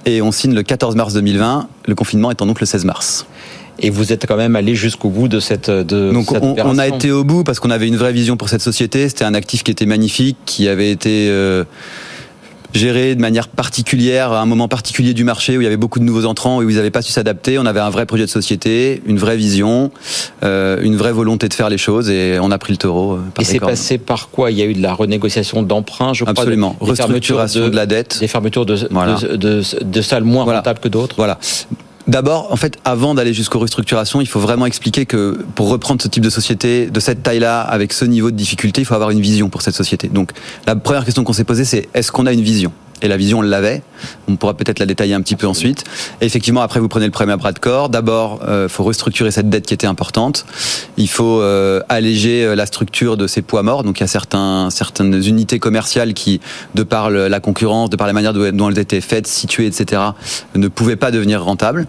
et 0.06 0.22
on 0.22 0.32
signe 0.32 0.54
le 0.54 0.64
14 0.64 0.96
mars 0.96 1.14
2020, 1.14 1.68
le 1.86 1.96
confinement 1.96 2.32
étant 2.32 2.46
donc 2.46 2.60
le 2.60 2.66
16 2.66 2.86
mars. 2.86 3.26
Et 3.80 3.90
vous 3.90 4.12
êtes 4.12 4.26
quand 4.26 4.38
même 4.38 4.56
allé 4.56 4.76
jusqu'au 4.76 5.10
bout 5.10 5.28
de 5.28 5.40
cette 5.40 5.70
de 5.70 6.12
Donc 6.12 6.28
cette 6.30 6.44
on, 6.44 6.56
on, 6.64 6.78
a 6.78 6.88
été 6.88 7.12
au 7.12 7.24
bout 7.24 7.44
parce 7.44 7.60
qu'on 7.60 7.70
avait 7.70 7.88
une 7.88 7.98
vraie 7.98 8.14
vision 8.14 8.38
pour 8.38 8.50
cette 8.50 8.62
société. 8.62 9.08
C'était 9.10 9.26
un 9.26 9.34
actif 9.34 9.64
qui 9.64 9.72
était 9.72 9.86
magnifique, 9.86 10.38
qui 10.46 10.68
avait 10.68 10.92
été 10.92 11.28
euh, 11.30 11.64
géré 12.74 13.16
de 13.16 13.22
manière 13.22 13.48
particulière 13.48 14.32
à 14.32 14.42
un 14.42 14.46
moment 14.46 14.68
particulier 14.68 15.14
du 15.14 15.24
marché 15.24 15.58
où 15.58 15.62
il 15.62 15.64
y 15.64 15.68
avait 15.68 15.78
beaucoup 15.78 16.00
de 16.00 16.04
nouveaux 16.04 16.26
entrants 16.26 16.62
et 16.62 16.66
où 16.66 16.70
ils 16.70 16.76
n'avaient 16.76 16.92
pas 16.92 17.02
su 17.02 17.12
s'adapter. 17.12 17.58
On 17.60 17.66
avait 17.66 17.80
un 17.80 17.90
vrai 17.90 18.06
projet 18.06 18.26
de 18.26 18.30
société, 18.30 19.02
une 19.06 19.18
vraie 19.18 19.38
vision, 19.38 19.92
euh, 20.44 20.82
une 20.82 20.96
vraie 20.96 21.12
volonté 21.12 21.48
de 21.50 21.54
faire 21.54 21.70
les 21.70 21.78
choses 21.78 22.10
et 22.10 22.38
on 22.42 22.52
a 22.52 22.58
pris 22.58 22.74
le 22.74 22.78
taureau. 22.78 23.14
Euh, 23.14 23.22
par 23.34 23.42
et 23.42 23.46
c'est 23.46 23.60
passé 23.60 23.98
par 23.98 24.30
quoi? 24.30 24.52
Il 24.52 24.58
y 24.58 24.62
a 24.62 24.66
eu 24.66 24.74
de 24.74 24.82
la 24.82 24.94
renégociation 24.94 25.64
d'emprunts, 25.64 26.14
je 26.14 26.24
crois. 26.24 26.32
Absolument. 26.32 26.76
Des, 26.82 26.90
Restructuration 26.90 27.70
de, 27.70 27.76
la 27.76 27.86
dette. 27.86 28.20
Des 28.20 28.28
fermetures 28.28 28.66
de, 28.66 28.76
de, 28.76 29.36
de, 29.36 29.62
de 29.84 30.02
salles 30.02 30.24
moins 30.24 30.44
rentables 30.44 30.80
que 30.80 30.90
d'autres. 30.90 31.16
Voilà. 31.18 31.40
D'abord, 32.08 32.54
en 32.54 32.56
fait, 32.56 32.78
avant 32.86 33.14
d'aller 33.16 33.34
jusqu'aux 33.34 33.60
restructurations, 33.60 34.22
il 34.22 34.28
faut 34.28 34.40
vraiment 34.40 34.66
expliquer 34.66 35.06
que 35.06 35.44
pour 35.56 35.68
reprendre 35.68 36.02
ce 36.02 36.08
type 36.08 36.24
de 36.24 36.30
société, 36.30 36.86
de 36.90 37.00
cette 37.02 37.22
taille-là, 37.22 37.62
avec 37.62 37.92
ce 37.92 38.06
niveau 38.06 38.32
de 38.32 38.36
difficulté, 38.38 38.82
il 38.82 38.86
faut 38.86 38.94
avoir 38.94 39.10
une 39.10 39.20
vision 39.20 39.50
pour 39.50 39.62
cette 39.62 39.76
société. 39.76 40.08
Donc, 40.08 40.32
la 40.66 40.78
première 40.78 41.04
question 41.04 41.26
qu'on 41.26 41.34
s'est 41.34 41.44
posée, 41.44 41.66
c'est 41.66 41.90
est-ce 41.94 42.12
qu'on 42.12 42.26
a 42.26 42.32
une 42.32 42.42
vision? 42.42 42.72
Et 43.02 43.08
la 43.08 43.18
vision, 43.18 43.40
on 43.40 43.42
l'avait. 43.42 43.84
On 44.28 44.36
pourra 44.36 44.56
peut-être 44.56 44.80
la 44.80 44.86
détailler 44.86 45.14
un 45.14 45.22
petit 45.22 45.36
peu 45.36 45.48
ensuite. 45.48 45.84
Effectivement, 46.22 46.62
après, 46.62 46.80
vous 46.80 46.88
prenez 46.88 47.06
le 47.06 47.12
problème 47.12 47.34
à 47.34 47.38
bras 47.38 47.52
de 47.52 47.60
corps. 47.60 47.90
D'abord, 47.90 48.40
il 48.44 48.50
euh, 48.50 48.70
faut 48.70 48.84
restructurer 48.84 49.32
cette 49.32 49.50
dette 49.50 49.66
qui 49.66 49.74
était 49.74 49.88
importante. 49.88 50.46
Il 50.98 51.10
faut 51.10 51.42
euh, 51.42 51.82
alléger 51.90 52.44
euh, 52.44 52.56
la 52.56 52.66
structure 52.66 53.18
de 53.18 53.28
ces 53.28 53.42
poids 53.42 53.64
morts. 53.64 53.84
Donc, 53.84 54.00
il 54.00 54.02
y 54.02 54.04
a 54.04 54.08
certains, 54.08 54.70
certaines 54.72 55.24
unités 55.24 55.60
commerciales 55.60 56.14
qui, 56.14 56.42
de 56.76 56.84
par 56.84 57.10
la 57.10 57.40
concurrence, 57.40 57.90
de 57.90 57.96
par 57.96 58.08
la 58.08 58.14
manière 58.14 58.34
dont 58.34 58.70
elles 58.70 58.80
étaient 58.80 59.02
faites, 59.02 59.28
situées, 59.28 59.68
etc., 59.68 60.02
ne 60.56 60.68
pouvaient 60.68 60.96
pas 60.96 61.12
devenir 61.12 61.44
rentables. 61.44 61.88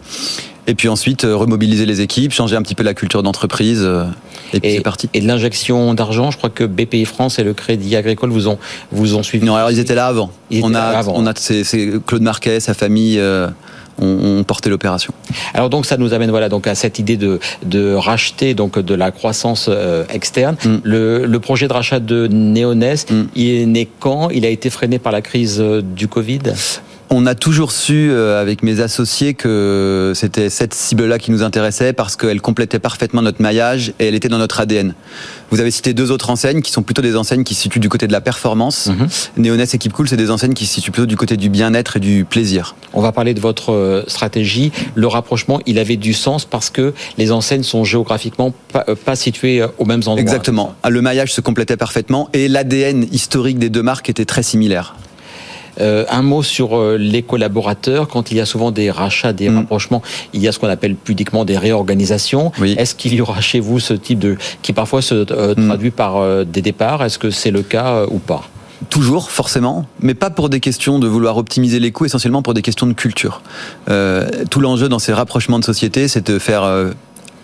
Et 0.69 0.75
puis 0.75 0.89
ensuite, 0.89 1.23
remobiliser 1.23 1.87
les 1.87 2.01
équipes, 2.01 2.33
changer 2.33 2.55
un 2.55 2.63
petit 2.63 2.77
peu 2.77 2.85
la 2.85 2.95
culture 2.95 3.25
d'entreprise. 3.25 3.89
Et 4.55 4.61
puis 4.61 4.73
c'est 4.77 4.81
parti. 4.81 5.09
Et 5.15 5.21
de 5.21 5.27
l'injection 5.27 5.95
d'argent, 5.95 6.31
je 6.31 6.37
crois 6.37 6.51
que 6.51 6.65
BPI 6.65 7.05
France 7.05 7.39
et 7.39 7.45
le 7.45 7.55
Crédit 7.55 7.97
Agricole 7.97 8.31
vous 8.31 8.49
ont, 8.49 8.59
vous 8.93 9.17
ont 9.17 9.23
suivi. 9.23 9.47
Non, 9.47 9.57
alors 9.57 9.71
ils 9.71 9.79
étaient 9.79 9.95
là 9.95 10.07
avant. 10.07 10.31
on, 10.63 10.75
a, 10.75 10.81
avant. 10.81 11.15
on 11.17 11.27
a, 11.27 11.33
c'est 11.35 11.65
Claude 12.07 12.23
Marquet, 12.23 12.61
sa 12.61 12.75
famille. 12.75 13.19
Euh, 13.19 13.49
ont, 14.01 14.45
porté 14.45 14.71
l'opération. 14.71 15.13
Alors 15.55 15.71
donc 15.71 15.87
ça 15.87 15.97
nous 15.97 16.15
amène 16.15 16.31
voilà 16.31 16.49
donc 16.49 16.67
à 16.67 16.75
cette 16.75 16.99
idée 16.99 17.17
de, 17.17 17.41
de 17.65 17.95
racheter 17.95 18.55
donc 18.55 18.79
de 18.79 18.95
la 18.95 19.11
croissance 19.11 19.67
euh, 19.69 20.05
externe. 20.13 20.57
Mm. 20.65 20.77
Le, 20.85 21.27
le, 21.27 21.41
projet 21.41 21.69
de 21.69 21.73
rachat 21.73 22.01
de 22.01 22.29
Neonest, 22.29 23.11
mm. 23.11 23.27
il 23.35 23.49
est 23.51 23.67
né 23.67 23.89
quand? 23.99 24.31
Il 24.31 24.47
a 24.47 24.49
été 24.49 24.71
freiné 24.71 24.99
par 24.99 25.13
la 25.13 25.21
crise 25.21 25.61
euh, 25.61 25.83
du 25.83 26.09
Covid? 26.09 26.41
On 27.11 27.27
a 27.27 27.35
toujours 27.35 27.73
su 27.73 28.11
euh, 28.11 28.41
avec 28.41 28.63
mes 28.63 28.81
associés 28.81 29.35
que 29.35 30.13
c'était 30.15 30.51
cette 30.51 30.75
cible-là 30.75 31.19
qui 31.19 31.31
nous 31.31 31.43
intéressait 31.43 31.93
parce 31.93 32.17
qu'elle 32.17 32.41
complétait 32.41 32.79
parfaitement 32.79 33.23
notre 33.23 33.43
maillage 33.43 33.93
et 33.99 34.09
elle 34.09 34.15
était 34.15 34.29
dans 34.29 34.39
notre 34.39 34.61
ADN. 34.61 34.95
Vous 35.51 35.61
avez 35.61 35.71
cité 35.71 35.95
deux 35.95 36.11
autres 36.11 36.31
enseignes 36.31 36.61
qui 36.61 36.71
sont 36.71 36.83
plutôt 36.83 37.03
des 37.03 37.17
enseignes 37.17 37.45
qui 37.45 37.55
se 37.55 37.63
situent 37.63 37.81
du 37.81 37.89
côté 37.89 38.07
de 38.07 38.13
la 38.13 38.21
performance. 38.21 38.87
Mm 38.89 39.49
et 39.69 39.79
Keep 39.79 39.93
Cool, 39.93 40.09
c'est 40.09 40.17
des 40.17 40.31
enseignes 40.31 40.55
qui 40.55 40.67
se 40.67 40.75
situent 40.75 40.91
plutôt 40.91 41.07
du 41.07 41.17
côté 41.17 41.37
du 41.37 41.49
bien-être 41.49 41.97
et 41.97 42.01
du 42.01 42.25
plaisir. 42.25 42.75
On 42.93 43.01
va 43.01 43.13
parler 43.13 43.35
de 43.35 43.41
votre 43.41 43.73
euh, 43.73 44.03
stratégie. 44.07 44.73
Le 44.95 45.07
rapprochement, 45.07 45.61
il 45.67 45.79
avait 45.79 45.97
du 45.97 46.13
sens 46.13 46.45
parce 46.45 46.71
que 46.71 46.95
les 47.17 47.33
enseignes 47.33 47.63
sont 47.63 47.85
géographiquement 47.85 48.53
pas, 48.73 48.85
euh, 48.89 48.95
pas 48.95 49.17
situées 49.17 49.61
euh, 49.63 49.69
au 49.79 49.85
même 49.85 50.01
endroit. 50.01 50.21
Exactement. 50.21 50.75
Le 50.89 51.03
maillage 51.03 51.33
se 51.33 51.41
complétait 51.41 51.77
parfaitement 51.77 52.29
et 52.33 52.49
l'ADN 52.49 53.07
historique 53.13 53.59
des 53.59 53.71
deux 53.71 53.83
marques 53.83 54.09
était 54.09 54.25
très 54.25 54.43
similaire. 54.43 54.95
Euh, 55.81 56.05
un 56.09 56.23
mot 56.23 56.43
sur 56.43 56.77
euh, 56.77 56.97
les 56.97 57.23
collaborateurs. 57.23 58.09
Quand 58.09 58.31
il 58.31 58.37
y 58.37 58.41
a 58.41 58.47
souvent 58.47 58.71
des 58.71 58.91
rachats, 58.91 59.33
des 59.33 59.49
mm. 59.49 59.57
rapprochements, 59.57 60.03
il 60.33 60.41
y 60.41 60.49
a 60.49 60.53
ce 60.53 60.59
qu'on 60.59 60.69
appelle 60.69 60.95
pudiquement 60.95 61.45
des 61.45 61.57
réorganisations. 61.57 62.53
Est-ce 62.63 62.95
qu'il 62.95 63.15
y 63.15 63.21
aura 63.21 63.41
chez 63.41 63.61
vous 63.61 63.79
ce 63.79 63.95
type 63.95 64.19
de 64.19 64.37
qui 64.63 64.73
parfois 64.73 65.03
se 65.03 65.15
euh, 65.31 65.55
mm. 65.57 65.67
traduit 65.67 65.91
par 65.91 66.45
des 66.45 66.63
départs? 66.63 67.05
Est-ce 67.05 67.19
que 67.19 67.31
c'est 67.31 67.51
le 67.51 67.63
cas 67.63 68.05
ou 68.11 68.19
pas? 68.19 68.49
Toujours, 68.91 69.31
forcément, 69.31 69.87
mais 70.01 70.15
pas 70.15 70.31
pour 70.31 70.49
des 70.49 70.61
questions 70.61 71.01
de 71.01 71.09
vouloir 71.09 71.37
optimiser 71.37 71.81
les 71.81 71.91
coûts, 71.91 72.05
essentiellement 72.05 72.43
pour 72.43 72.55
des 72.55 72.63
questions 72.63 72.87
de 72.87 72.93
culture. 72.93 73.43
tout 73.87 74.61
l'enjeu 74.61 74.89
dans 74.89 75.01
ces 75.01 75.13
rapprochements 75.13 75.59
de 75.59 75.65
sociétés, 75.65 76.07
c'est 76.07 76.31
de 76.31 76.39
faire 76.39 76.63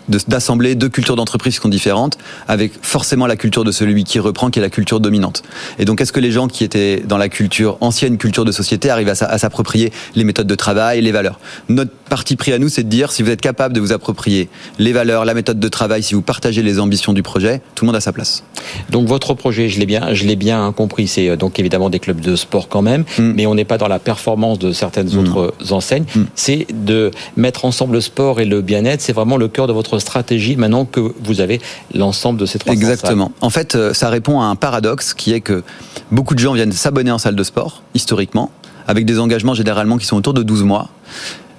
d'assembler 0.09 0.75
deux 0.75 0.89
cultures 0.89 1.15
d'entreprise 1.15 1.55
qui 1.55 1.61
sont 1.61 1.69
différentes, 1.69 2.17
avec 2.47 2.73
forcément 2.81 3.27
la 3.27 3.35
culture 3.35 3.63
de 3.63 3.71
celui 3.71 4.03
qui 4.03 4.19
reprend, 4.19 4.49
qui 4.49 4.59
est 4.59 4.61
la 4.61 4.69
culture 4.69 4.99
dominante. 4.99 5.43
Et 5.79 5.85
donc, 5.85 6.01
est-ce 6.01 6.13
que 6.13 6.19
les 6.19 6.31
gens 6.31 6.47
qui 6.47 6.63
étaient 6.63 7.03
dans 7.05 7.17
la 7.17 7.29
culture, 7.29 7.77
ancienne 7.81 8.17
culture 8.17 8.45
de 8.45 8.51
société, 8.51 8.89
arrivent 8.89 9.09
à 9.09 9.37
s'approprier 9.37 9.91
les 10.15 10.23
méthodes 10.23 10.47
de 10.47 10.55
travail, 10.55 11.01
les 11.01 11.11
valeurs? 11.11 11.39
Notre 11.69 11.91
parti 12.09 12.35
pris 12.35 12.53
à 12.53 12.59
nous, 12.59 12.69
c'est 12.69 12.83
de 12.83 12.89
dire, 12.89 13.11
si 13.11 13.23
vous 13.23 13.31
êtes 13.31 13.41
capable 13.41 13.73
de 13.73 13.79
vous 13.79 13.91
approprier 13.91 14.49
les 14.79 14.93
valeurs, 14.93 15.25
la 15.25 15.33
méthode 15.33 15.59
de 15.59 15.67
travail, 15.67 16.03
si 16.03 16.13
vous 16.13 16.21
partagez 16.21 16.61
les 16.61 16.79
ambitions 16.79 17.13
du 17.13 17.23
projet, 17.23 17.61
tout 17.75 17.85
le 17.85 17.87
monde 17.87 17.95
a 17.95 18.01
sa 18.01 18.13
place. 18.13 18.43
Donc, 18.89 19.07
votre 19.07 19.33
projet, 19.33 19.69
je 19.69 19.79
l'ai 19.79 19.85
bien, 19.85 20.13
je 20.13 20.25
l'ai 20.25 20.35
bien 20.35 20.71
compris, 20.71 21.07
c'est 21.07 21.29
euh, 21.29 21.35
donc 21.35 21.59
évidemment 21.59 21.89
des 21.89 21.99
clubs 21.99 22.19
de 22.19 22.35
sport 22.35 22.67
quand 22.67 22.81
même, 22.81 23.03
mm. 23.17 23.33
mais 23.35 23.45
on 23.45 23.55
n'est 23.55 23.65
pas 23.65 23.77
dans 23.77 23.87
la 23.87 23.99
performance 23.99 24.59
de 24.59 24.71
certaines 24.71 25.09
mm. 25.09 25.19
autres 25.19 25.53
enseignes. 25.71 26.05
Mm. 26.15 26.21
C'est 26.35 26.67
de 26.73 27.11
mettre 27.35 27.65
ensemble 27.65 27.93
le 27.93 28.01
sport 28.01 28.39
et 28.39 28.45
le 28.45 28.61
bien-être, 28.61 29.01
c'est 29.01 29.13
vraiment 29.13 29.37
le 29.37 29.47
cœur 29.47 29.67
de 29.67 29.73
votre 29.73 29.94
stratégie 29.99 30.55
maintenant 30.55 30.85
que 30.85 30.99
vous 31.23 31.41
avez 31.41 31.61
l'ensemble 31.93 32.39
de 32.39 32.45
ces 32.45 32.59
trois 32.59 32.73
Exactement. 32.73 33.31
En 33.41 33.49
fait, 33.49 33.75
euh, 33.75 33.93
ça 33.93 34.09
répond 34.09 34.41
à 34.41 34.45
un 34.45 34.55
paradoxe 34.55 35.13
qui 35.13 35.33
est 35.33 35.41
que 35.41 35.63
beaucoup 36.11 36.35
de 36.35 36.39
gens 36.39 36.53
viennent 36.53 36.71
s'abonner 36.71 37.11
en 37.11 37.17
salle 37.17 37.35
de 37.35 37.43
sport, 37.43 37.83
historiquement, 37.93 38.51
avec 38.87 39.05
des 39.05 39.19
engagements 39.19 39.53
généralement 39.53 39.97
qui 39.97 40.05
sont 40.05 40.17
autour 40.17 40.33
de 40.33 40.43
12 40.43 40.63
mois. 40.63 40.89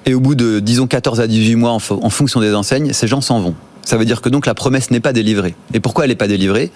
Et 0.04 0.14
au 0.14 0.20
bout 0.20 0.34
de, 0.34 0.60
disons, 0.60 0.86
14 0.86 1.20
à 1.20 1.26
18 1.26 1.56
mois 1.56 1.72
en, 1.72 1.80
en 1.90 2.10
fonction 2.10 2.40
des 2.40 2.54
enseignes, 2.54 2.92
ces 2.92 3.08
gens 3.08 3.20
s'en 3.20 3.40
vont. 3.40 3.54
Ça 3.86 3.96
veut 3.96 4.04
dire 4.04 4.20
que 4.20 4.28
donc 4.28 4.46
la 4.46 4.54
promesse 4.54 4.90
n'est 4.90 4.98
pas 4.98 5.12
délivrée. 5.12 5.54
Et 5.72 5.78
pourquoi 5.78 6.04
elle 6.04 6.10
n'est 6.10 6.16
pas 6.16 6.26
délivrée? 6.26 6.72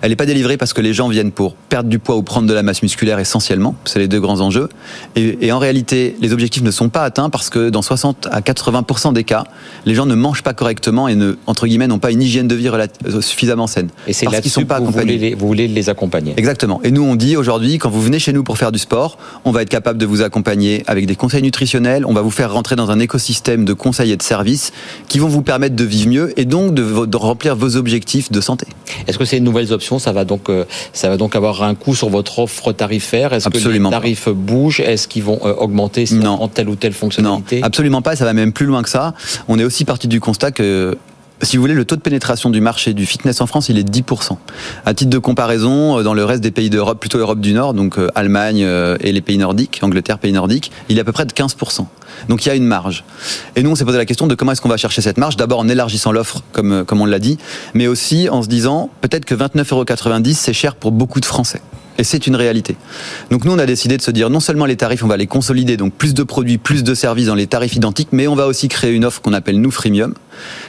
Elle 0.00 0.08
n'est 0.08 0.16
pas 0.16 0.24
délivrée 0.24 0.56
parce 0.56 0.72
que 0.72 0.80
les 0.80 0.94
gens 0.94 1.08
viennent 1.08 1.30
pour 1.30 1.54
perdre 1.54 1.90
du 1.90 1.98
poids 1.98 2.16
ou 2.16 2.22
prendre 2.22 2.48
de 2.48 2.54
la 2.54 2.62
masse 2.62 2.82
musculaire 2.82 3.18
essentiellement. 3.18 3.74
C'est 3.84 3.98
les 3.98 4.08
deux 4.08 4.18
grands 4.18 4.40
enjeux. 4.40 4.70
Et, 5.14 5.52
en 5.52 5.58
réalité, 5.58 6.16
les 6.22 6.32
objectifs 6.32 6.62
ne 6.62 6.70
sont 6.70 6.88
pas 6.88 7.02
atteints 7.02 7.28
parce 7.28 7.50
que 7.50 7.68
dans 7.68 7.82
60 7.82 8.28
à 8.30 8.40
80% 8.40 9.12
des 9.12 9.24
cas, 9.24 9.44
les 9.84 9.94
gens 9.94 10.06
ne 10.06 10.14
mangent 10.14 10.42
pas 10.42 10.54
correctement 10.54 11.06
et 11.06 11.14
ne, 11.14 11.34
entre 11.46 11.66
guillemets, 11.66 11.86
n'ont 11.86 11.98
pas 11.98 12.10
une 12.10 12.22
hygiène 12.22 12.48
de 12.48 12.54
vie 12.54 12.68
euh, 12.68 13.20
suffisamment 13.20 13.66
saine. 13.66 13.90
Et 14.06 14.14
c'est 14.14 14.24
là 14.30 14.40
qu'ils 14.40 14.50
sont 14.50 14.64
pas 14.64 14.80
vous. 14.80 14.90
Voulez 14.90 15.18
les, 15.18 15.34
vous 15.34 15.46
voulez 15.46 15.68
les 15.68 15.90
accompagner. 15.90 16.32
Exactement. 16.38 16.80
Et 16.82 16.90
nous, 16.90 17.02
on 17.02 17.14
dit 17.14 17.36
aujourd'hui, 17.36 17.76
quand 17.76 17.90
vous 17.90 18.00
venez 18.00 18.18
chez 18.18 18.32
nous 18.32 18.42
pour 18.42 18.56
faire 18.56 18.72
du 18.72 18.78
sport, 18.78 19.18
on 19.44 19.52
va 19.52 19.60
être 19.60 19.68
capable 19.68 19.98
de 19.98 20.06
vous 20.06 20.22
accompagner 20.22 20.82
avec 20.86 21.04
des 21.04 21.14
conseils 21.14 21.42
nutritionnels. 21.42 22.06
On 22.06 22.14
va 22.14 22.22
vous 22.22 22.30
faire 22.30 22.54
rentrer 22.54 22.74
dans 22.74 22.90
un 22.90 23.00
écosystème 23.00 23.66
de 23.66 23.74
conseils 23.74 24.12
et 24.12 24.16
de 24.16 24.22
services 24.22 24.72
qui 25.08 25.18
vont 25.18 25.28
vous 25.28 25.42
permettre 25.42 25.76
de 25.76 25.84
vivre 25.84 26.08
mieux 26.08 26.40
et 26.40 26.53
donc 26.54 26.72
de, 26.72 27.06
de 27.06 27.16
remplir 27.16 27.56
vos 27.56 27.74
objectifs 27.74 28.30
de 28.30 28.40
santé. 28.40 28.66
Est-ce 29.08 29.18
que 29.18 29.24
ces 29.24 29.40
nouvelles 29.40 29.72
options, 29.72 29.98
ça 29.98 30.12
va 30.12 30.24
donc, 30.24 30.48
euh, 30.48 30.64
ça 30.92 31.08
va 31.08 31.16
donc 31.16 31.34
avoir 31.34 31.64
un 31.64 31.74
coût 31.74 31.96
sur 31.96 32.10
votre 32.10 32.38
offre 32.38 32.70
tarifaire? 32.72 33.32
Est-ce 33.32 33.48
que 33.48 33.68
les 33.68 33.90
tarifs 33.90 34.28
bougent? 34.28 34.78
Est-ce 34.78 35.08
qu'ils 35.08 35.24
vont 35.24 35.40
euh, 35.44 35.64
augmenter 35.64 36.06
si 36.06 36.14
non. 36.14 36.46
telle 36.46 36.68
ou 36.68 36.76
telle 36.76 36.92
fonctionnalité? 36.92 37.60
Non, 37.60 37.66
absolument 37.66 38.02
pas. 38.02 38.14
Ça 38.14 38.24
va 38.24 38.34
même 38.34 38.52
plus 38.52 38.66
loin 38.66 38.84
que 38.84 38.88
ça. 38.88 39.14
On 39.48 39.58
est 39.58 39.64
aussi 39.64 39.84
parti 39.84 40.06
du 40.06 40.20
constat 40.20 40.52
que 40.52 40.96
si 41.44 41.56
vous 41.56 41.62
voulez, 41.62 41.74
le 41.74 41.84
taux 41.84 41.96
de 41.96 42.00
pénétration 42.00 42.50
du 42.50 42.60
marché 42.60 42.94
du 42.94 43.06
fitness 43.06 43.40
en 43.40 43.46
France, 43.46 43.68
il 43.68 43.78
est 43.78 43.88
10%. 43.88 44.36
À 44.84 44.94
titre 44.94 45.10
de 45.10 45.18
comparaison, 45.18 45.98
euh, 45.98 46.02
dans 46.02 46.14
le 46.14 46.24
reste 46.24 46.42
des 46.42 46.50
pays 46.50 46.70
d'Europe, 46.70 47.00
plutôt 47.00 47.18
Europe 47.18 47.40
du 47.40 47.52
Nord, 47.52 47.74
donc 47.74 47.98
Allemagne 48.14 48.66
et 49.00 49.12
les 49.12 49.20
pays 49.20 49.38
nordiques, 49.38 49.80
Angleterre, 49.82 50.18
pays 50.18 50.32
nordiques, 50.32 50.70
il 50.88 50.98
est 50.98 51.00
à 51.00 51.04
peu 51.04 51.12
près 51.12 51.26
de 51.26 51.32
15%. 51.32 51.86
Donc 52.28 52.44
il 52.44 52.48
y 52.48 52.52
a 52.52 52.54
une 52.54 52.66
marge. 52.66 53.04
Et 53.56 53.62
nous, 53.62 53.70
on 53.70 53.74
s'est 53.74 53.84
posé 53.84 53.98
la 53.98 54.06
question 54.06 54.26
de 54.26 54.34
comment 54.34 54.52
est-ce 54.52 54.60
qu'on 54.60 54.68
va 54.68 54.76
chercher 54.76 55.02
cette 55.02 55.18
marge. 55.18 55.36
D'abord 55.36 55.60
en 55.60 55.68
élargissant 55.68 56.12
l'offre, 56.12 56.42
comme, 56.52 56.84
comme 56.84 57.00
on 57.00 57.06
l'a 57.06 57.18
dit, 57.18 57.38
mais 57.74 57.86
aussi 57.86 58.28
en 58.28 58.42
se 58.42 58.48
disant 58.48 58.90
peut-être 59.00 59.24
que 59.24 59.34
29,90 59.34 59.72
euros, 59.72 60.34
c'est 60.34 60.52
cher 60.52 60.74
pour 60.74 60.92
beaucoup 60.92 61.20
de 61.20 61.26
Français. 61.26 61.60
Et 61.98 62.04
c'est 62.04 62.26
une 62.26 62.34
réalité. 62.34 62.76
Donc 63.30 63.44
nous, 63.44 63.52
on 63.52 63.58
a 63.58 63.66
décidé 63.66 63.96
de 63.96 64.02
se 64.02 64.10
dire, 64.10 64.30
non 64.30 64.40
seulement 64.40 64.66
les 64.66 64.76
tarifs, 64.76 65.04
on 65.04 65.08
va 65.08 65.16
les 65.16 65.26
consolider, 65.26 65.76
donc 65.76 65.92
plus 65.92 66.14
de 66.14 66.22
produits, 66.22 66.58
plus 66.58 66.82
de 66.82 66.94
services 66.94 67.26
dans 67.26 67.34
les 67.34 67.46
tarifs 67.46 67.76
identiques, 67.76 68.08
mais 68.12 68.26
on 68.26 68.34
va 68.34 68.46
aussi 68.46 68.68
créer 68.68 68.92
une 68.92 69.04
offre 69.04 69.20
qu'on 69.20 69.32
appelle 69.32 69.60
nous 69.60 69.70
freemium. 69.70 70.14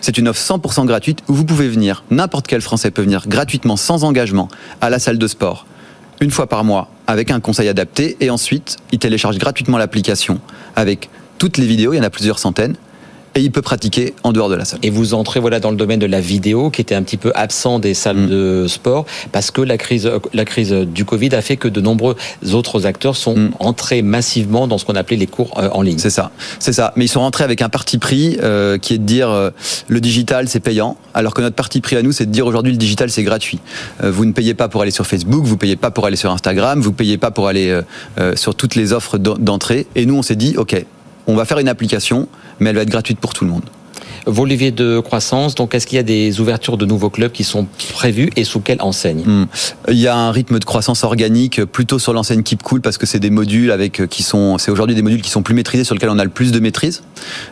C'est 0.01 0.17
une 0.17 0.27
offre 0.27 0.39
100% 0.39 0.86
gratuite 0.86 1.20
où 1.27 1.34
vous 1.34 1.46
pouvez 1.46 1.67
venir, 1.67 2.03
n'importe 2.12 2.48
quel 2.48 2.62
Français 2.62 2.91
peut 2.91 3.01
venir 3.01 3.27
gratuitement, 3.27 3.75
sans 3.75 4.03
engagement, 4.03 4.50
à 4.82 4.89
la 4.89 5.00
salle 5.00 5.17
de 5.17 5.27
sport, 5.27 5.65
une 6.22 6.32
fois 6.32 6.48
par 6.48 6.63
mois, 6.63 6.89
avec 7.08 7.32
un 7.32 7.39
conseil 7.39 7.70
adapté, 7.70 8.17
et 8.20 8.29
ensuite, 8.29 8.77
il 8.91 9.00
télécharge 9.00 9.38
gratuitement 9.38 9.77
l'application 9.77 10.39
avec 10.75 11.10
toutes 11.38 11.58
les 11.58 11.65
vidéos, 11.65 11.94
il 11.94 11.98
y 11.98 12.00
en 12.00 12.03
a 12.03 12.10
plusieurs 12.10 12.39
centaines, 12.39 12.75
et 13.36 13.42
il 13.42 13.51
peut 13.51 13.62
pratiquer 13.62 14.13
en 14.24 14.32
dehors 14.32 14.50
de 14.50 14.56
la 14.56 14.63
salle. 14.63 14.80
Et 14.82 14.89
vous 14.89 15.13
entrez 15.13 15.42
voilà 15.42 15.60
dans 15.60 15.70
le 15.70 15.75
domaine 15.75 16.00
de 16.00 16.06
la 16.06 16.22
vidéo 16.22 16.70
qui 16.70 16.82
était 16.82 16.96
un 16.96 17.04
petit 17.04 17.18
peu 17.18 17.32
absent 17.36 17.80
des 17.80 17.94
salles 17.94 18.15
mm. 18.15 18.30
de 18.30 18.65
sport 18.68 19.06
parce 19.34 19.51
que 19.51 19.62
la 19.62 19.77
crise 19.77 20.10
la 20.34 20.46
crise 20.46 20.72
du 20.72 21.04
Covid 21.04 21.36
a 21.36 21.42
fait 21.42 21.58
que 21.58 21.68
de 21.68 21.82
nombreux 21.82 22.15
autres 22.54 22.86
acteurs 22.86 23.18
sont 23.18 23.36
mm. 23.36 23.51
entrés 23.60 24.01
massivement 24.01 24.68
dans 24.68 24.77
ce 24.77 24.86
qu'on 24.86 24.96
appelait 24.96 25.18
les 25.18 25.27
cours 25.27 25.60
euh, 25.60 25.70
en 25.72 25.82
ligne. 25.82 25.98
C'est 25.98 26.10
ça, 26.10 26.32
c'est 26.60 26.72
ça. 26.72 26.94
Mais 26.96 27.06
ils 27.06 27.10
sont 27.10 27.20
rentrés 27.20 27.44
avec 27.44 27.62
un 27.62 27.70
parti 27.70 27.98
pris 27.98 28.38
euh, 28.42 28.77
qui 28.77 28.94
est 28.94 28.98
de 28.98 29.04
dire 29.04 29.30
euh, 29.30 29.50
le 29.89 30.00
digital 30.00 30.48
c'est 30.48 30.62
payant, 30.62 30.98
alors 31.13 31.34
que 31.34 31.42
notre 31.42 31.56
parti 31.56 31.82
pris 31.82 31.98
à 31.98 32.01
nous 32.01 32.13
c'est 32.13 32.25
de 32.25 32.32
dire 32.32 32.48
aujourd'hui 32.48 32.72
le 32.72 32.77
digital 32.77 33.10
c'est 33.12 33.24
gratuit. 33.24 33.60
vous 34.01 34.25
ne 34.25 34.32
payez 34.32 34.54
pas 34.54 34.70
pour 34.70 34.82
aller 34.82 34.92
sur 34.92 35.06
Facebook, 35.06 35.44
vous 35.44 35.58
payez 35.58 35.75
pas 35.75 35.92
pour 35.92 36.06
aller 36.06 36.15
sur 36.15 36.32
Instagram, 36.32 36.80
vous 36.80 36.94
payez 36.94 37.18
pas 37.18 37.32
pour 37.32 37.48
aller 37.48 37.82
sur 38.36 38.56
toutes 38.56 38.75
les 38.75 38.94
offres 38.94 39.18
d'entrée. 39.18 39.88
Et 39.96 40.06
nous 40.06 40.15
on 40.15 40.22
s'est 40.22 40.36
dit 40.36 40.56
ok, 40.58 40.86
on 41.27 41.36
va 41.36 41.46
faire 41.46 41.60
une 41.60 41.70
application, 41.70 42.27
mais 42.60 42.70
elle 42.70 42.75
va 42.75 42.82
être 42.84 42.89
gratuite 42.89 43.20
pour 43.20 43.34
tout 43.34 43.46
le 43.46 43.51
monde. 43.51 43.63
Vos 44.27 44.46
leviers 44.46 44.72
de 44.72 45.00
croissance, 45.00 45.53
donc 45.53 45.75
est-ce 45.75 45.86
qu'il 45.86 45.98
y 45.98 46.00
a 46.00 46.03
des 46.03 46.39
ouvertures 46.39 46.77
de 46.77 46.86
nouveaux 46.86 47.12
clubs 47.12 47.32
qui 47.32 47.44
sont 47.44 47.67
prévues 47.94 48.32
et 48.36 48.44
sous 48.44 48.60
quelle 48.60 48.82
enseigne? 48.82 49.24
Hmm. 49.24 49.46
Il 49.89 50.00
y 50.00 50.08
a 50.08 50.15
un 50.15 50.32
rythme 50.32 50.58
de 50.58 50.65
croissance 50.65 51.03
organique 51.03 51.63
plutôt 51.63 52.00
sur 52.00 52.12
l'enseigne 52.12 52.41
Keep 52.41 52.63
Cool 52.63 52.82
parce 52.82 52.98
que 52.98 53.05
c'est 53.05 53.20
des 53.20 53.29
modules 53.29 53.70
avec 53.70 54.01
euh, 54.01 54.08
qui 54.08 54.24
sont 54.24 54.58
c'est 54.58 54.72
aujourd'hui 54.72 54.96
des 54.96 55.03
modules 55.03 55.22
qui 55.22 55.29
sont 55.29 55.44
plus 55.44 55.53
maîtrisés 55.53 55.84
sur 55.84 55.94
lesquels 55.94 56.10
on 56.10 56.17
a 56.17 56.24
le 56.24 56.32
plus 56.32 56.51
de 56.51 56.60
maîtrise. 56.60 57.03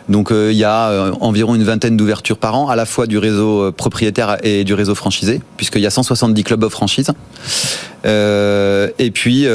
Donc 0.08 0.32
euh, 0.32 0.50
il 0.50 0.58
y 0.58 0.64
a 0.64 0.88
euh, 0.88 1.12
environ 1.20 1.54
une 1.54 1.62
vingtaine 1.62 1.96
d'ouvertures 1.96 2.38
par 2.38 2.56
an 2.58 2.68
à 2.68 2.74
la 2.74 2.86
fois 2.86 3.06
du 3.06 3.18
réseau 3.18 3.70
propriétaire 3.70 4.38
et 4.42 4.64
du 4.64 4.74
réseau 4.74 4.96
franchisé 4.96 5.40
puisqu'il 5.56 5.82
y 5.82 5.86
a 5.86 5.90
170 5.90 6.42
clubs 6.42 6.64
of 6.64 6.72
franchise. 6.72 7.12
et 8.04 9.10
puis 9.12 9.46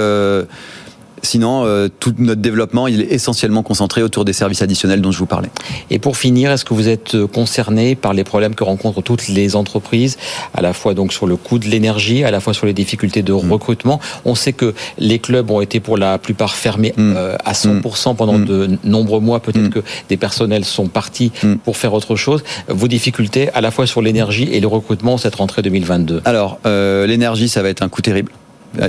Sinon, 1.21 1.65
euh, 1.65 1.87
tout 1.99 2.13
notre 2.17 2.41
développement, 2.41 2.87
il 2.87 3.01
est 3.01 3.11
essentiellement 3.11 3.63
concentré 3.63 4.03
autour 4.03 4.25
des 4.25 4.33
services 4.33 4.61
additionnels 4.61 5.01
dont 5.01 5.11
je 5.11 5.19
vous 5.19 5.25
parlais. 5.25 5.49
Et 5.89 5.99
pour 5.99 6.17
finir, 6.17 6.51
est-ce 6.51 6.65
que 6.65 6.73
vous 6.73 6.87
êtes 6.87 7.15
euh, 7.15 7.27
concerné 7.27 7.95
par 7.95 8.13
les 8.13 8.23
problèmes 8.23 8.55
que 8.55 8.63
rencontrent 8.63 9.01
toutes 9.01 9.27
les 9.27 9.55
entreprises, 9.55 10.17
à 10.53 10.61
la 10.61 10.73
fois 10.73 10.93
donc 10.93 11.13
sur 11.13 11.27
le 11.27 11.35
coût 11.35 11.59
de 11.59 11.67
l'énergie, 11.67 12.23
à 12.23 12.31
la 12.31 12.39
fois 12.39 12.53
sur 12.53 12.65
les 12.65 12.73
difficultés 12.73 13.21
de 13.21 13.33
mm. 13.33 13.51
recrutement? 13.51 13.99
On 14.25 14.35
sait 14.35 14.53
que 14.53 14.73
les 14.97 15.19
clubs 15.19 15.49
ont 15.51 15.61
été 15.61 15.79
pour 15.79 15.97
la 15.97 16.17
plupart 16.17 16.55
fermés 16.55 16.93
mm. 16.95 17.13
euh, 17.15 17.35
à 17.43 17.53
100% 17.53 18.15
pendant 18.15 18.37
mm. 18.37 18.45
de 18.45 18.69
nombreux 18.83 19.19
mois. 19.19 19.39
Peut-être 19.39 19.69
que 19.69 19.79
des 20.09 20.17
personnels 20.17 20.65
sont 20.65 20.87
partis 20.87 21.31
pour 21.63 21.77
faire 21.77 21.93
autre 21.93 22.15
chose. 22.15 22.43
Vos 22.67 22.87
difficultés, 22.87 23.49
à 23.53 23.61
la 23.61 23.71
fois 23.71 23.87
sur 23.87 24.01
l'énergie 24.01 24.49
et 24.51 24.59
le 24.59 24.67
recrutement 24.67 25.17
cette 25.17 25.35
rentrée 25.35 25.61
2022 25.61 26.21
Alors, 26.25 26.59
l'énergie, 26.65 27.49
ça 27.49 27.61
va 27.61 27.69
être 27.69 27.81
un 27.81 27.89
coût 27.89 28.01
terrible. 28.01 28.31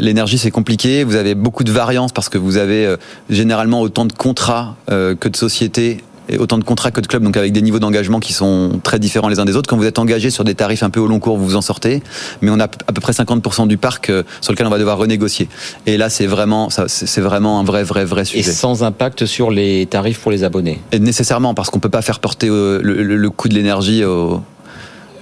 L'énergie, 0.00 0.38
c'est 0.38 0.50
compliqué. 0.50 1.04
Vous 1.04 1.16
avez 1.16 1.34
beaucoup 1.34 1.64
de 1.64 1.72
variances 1.72 2.12
parce 2.12 2.28
que 2.28 2.38
vous 2.38 2.56
avez 2.56 2.86
euh, 2.86 2.96
généralement 3.28 3.80
autant 3.80 4.04
de 4.04 4.12
contrats 4.12 4.76
euh, 4.90 5.14
que 5.14 5.28
de 5.28 5.36
sociétés 5.36 5.98
et 6.28 6.38
autant 6.38 6.58
de 6.58 6.64
contrats 6.64 6.92
que 6.92 7.00
de 7.00 7.06
clubs, 7.06 7.24
donc 7.24 7.36
avec 7.36 7.52
des 7.52 7.62
niveaux 7.62 7.80
d'engagement 7.80 8.20
qui 8.20 8.32
sont 8.32 8.80
très 8.84 9.00
différents 9.00 9.28
les 9.28 9.40
uns 9.40 9.44
des 9.44 9.56
autres. 9.56 9.68
Quand 9.68 9.76
vous 9.76 9.86
êtes 9.86 9.98
engagé 9.98 10.30
sur 10.30 10.44
des 10.44 10.54
tarifs 10.54 10.84
un 10.84 10.90
peu 10.90 11.00
au 11.00 11.08
long 11.08 11.18
cours, 11.18 11.36
vous 11.36 11.44
vous 11.44 11.56
en 11.56 11.60
sortez, 11.60 12.02
mais 12.40 12.50
on 12.50 12.60
a 12.60 12.64
à 12.64 12.68
peu 12.68 13.00
près 13.00 13.12
50% 13.12 13.66
du 13.66 13.78
parc 13.78 14.10
euh, 14.10 14.22
sur 14.40 14.52
lequel 14.52 14.66
on 14.66 14.70
va 14.70 14.78
devoir 14.78 14.98
renégocier. 14.98 15.48
Et 15.86 15.96
là, 15.96 16.08
c'est 16.08 16.26
vraiment, 16.26 16.68
c'est 16.70 17.20
vraiment 17.20 17.58
un 17.58 17.64
vrai, 17.64 17.82
vrai, 17.82 18.04
vrai 18.04 18.24
sujet. 18.24 18.48
Et 18.48 18.52
sans 18.52 18.84
impact 18.84 19.26
sur 19.26 19.50
les 19.50 19.86
tarifs 19.86 20.20
pour 20.20 20.30
les 20.30 20.44
abonnés? 20.44 20.80
Et 20.92 21.00
nécessairement, 21.00 21.54
parce 21.54 21.70
qu'on 21.70 21.80
peut 21.80 21.88
pas 21.88 22.02
faire 22.02 22.20
porter 22.20 22.46
le, 22.46 22.80
le 22.80 23.30
coût 23.30 23.48
de 23.48 23.54
l'énergie 23.54 24.04
au, 24.04 24.40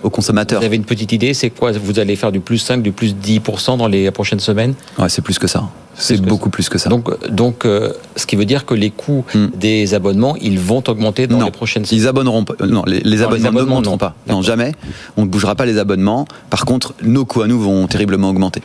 aux 0.02 0.10
consommateurs. 0.10 0.60
Vous 0.60 0.66
avez 0.66 0.76
une 0.76 0.84
petite 0.84 1.12
idée, 1.12 1.34
c'est 1.34 1.50
quoi 1.50 1.72
Vous 1.72 1.98
allez 1.98 2.16
faire 2.16 2.32
du 2.32 2.40
plus 2.40 2.58
5, 2.58 2.82
du 2.82 2.92
plus 2.92 3.14
10% 3.14 3.78
dans 3.78 3.88
les 3.88 4.10
prochaines 4.10 4.40
semaines? 4.40 4.74
Ouais, 4.98 5.08
c'est 5.08 5.22
plus 5.22 5.38
que 5.38 5.46
ça. 5.46 5.68
C'est 5.98 6.20
beaucoup 6.20 6.48
plus 6.48 6.68
que 6.68 6.78
ça. 6.78 6.88
Donc, 6.88 7.28
donc 7.28 7.64
euh, 7.64 7.92
ce 8.16 8.26
qui 8.26 8.36
veut 8.36 8.44
dire 8.44 8.64
que 8.64 8.74
les 8.74 8.90
coûts 8.90 9.24
hmm. 9.34 9.48
des 9.56 9.94
abonnements, 9.94 10.36
ils 10.36 10.58
vont 10.58 10.82
augmenter 10.86 11.26
dans 11.26 11.44
les 11.44 11.50
prochaines 11.50 11.84
semaines. 11.84 12.02
Ils 12.02 12.08
abonneront 12.08 12.44
pas. 12.44 12.54
Non, 12.64 12.84
les, 12.86 13.22
abonnements 13.22 13.52
n'augmenteront 13.52 13.98
pas. 13.98 14.14
Non, 14.28 14.42
jamais. 14.42 14.72
On 15.16 15.22
ne 15.22 15.28
bougera 15.28 15.54
pas 15.54 15.66
les 15.66 15.78
abonnements. 15.78 16.26
Par 16.50 16.64
contre, 16.64 16.94
nos 17.02 17.24
coûts 17.24 17.42
à 17.42 17.46
nous 17.46 17.60
vont 17.60 17.86
terriblement 17.86 18.30
augmenter. 18.30 18.62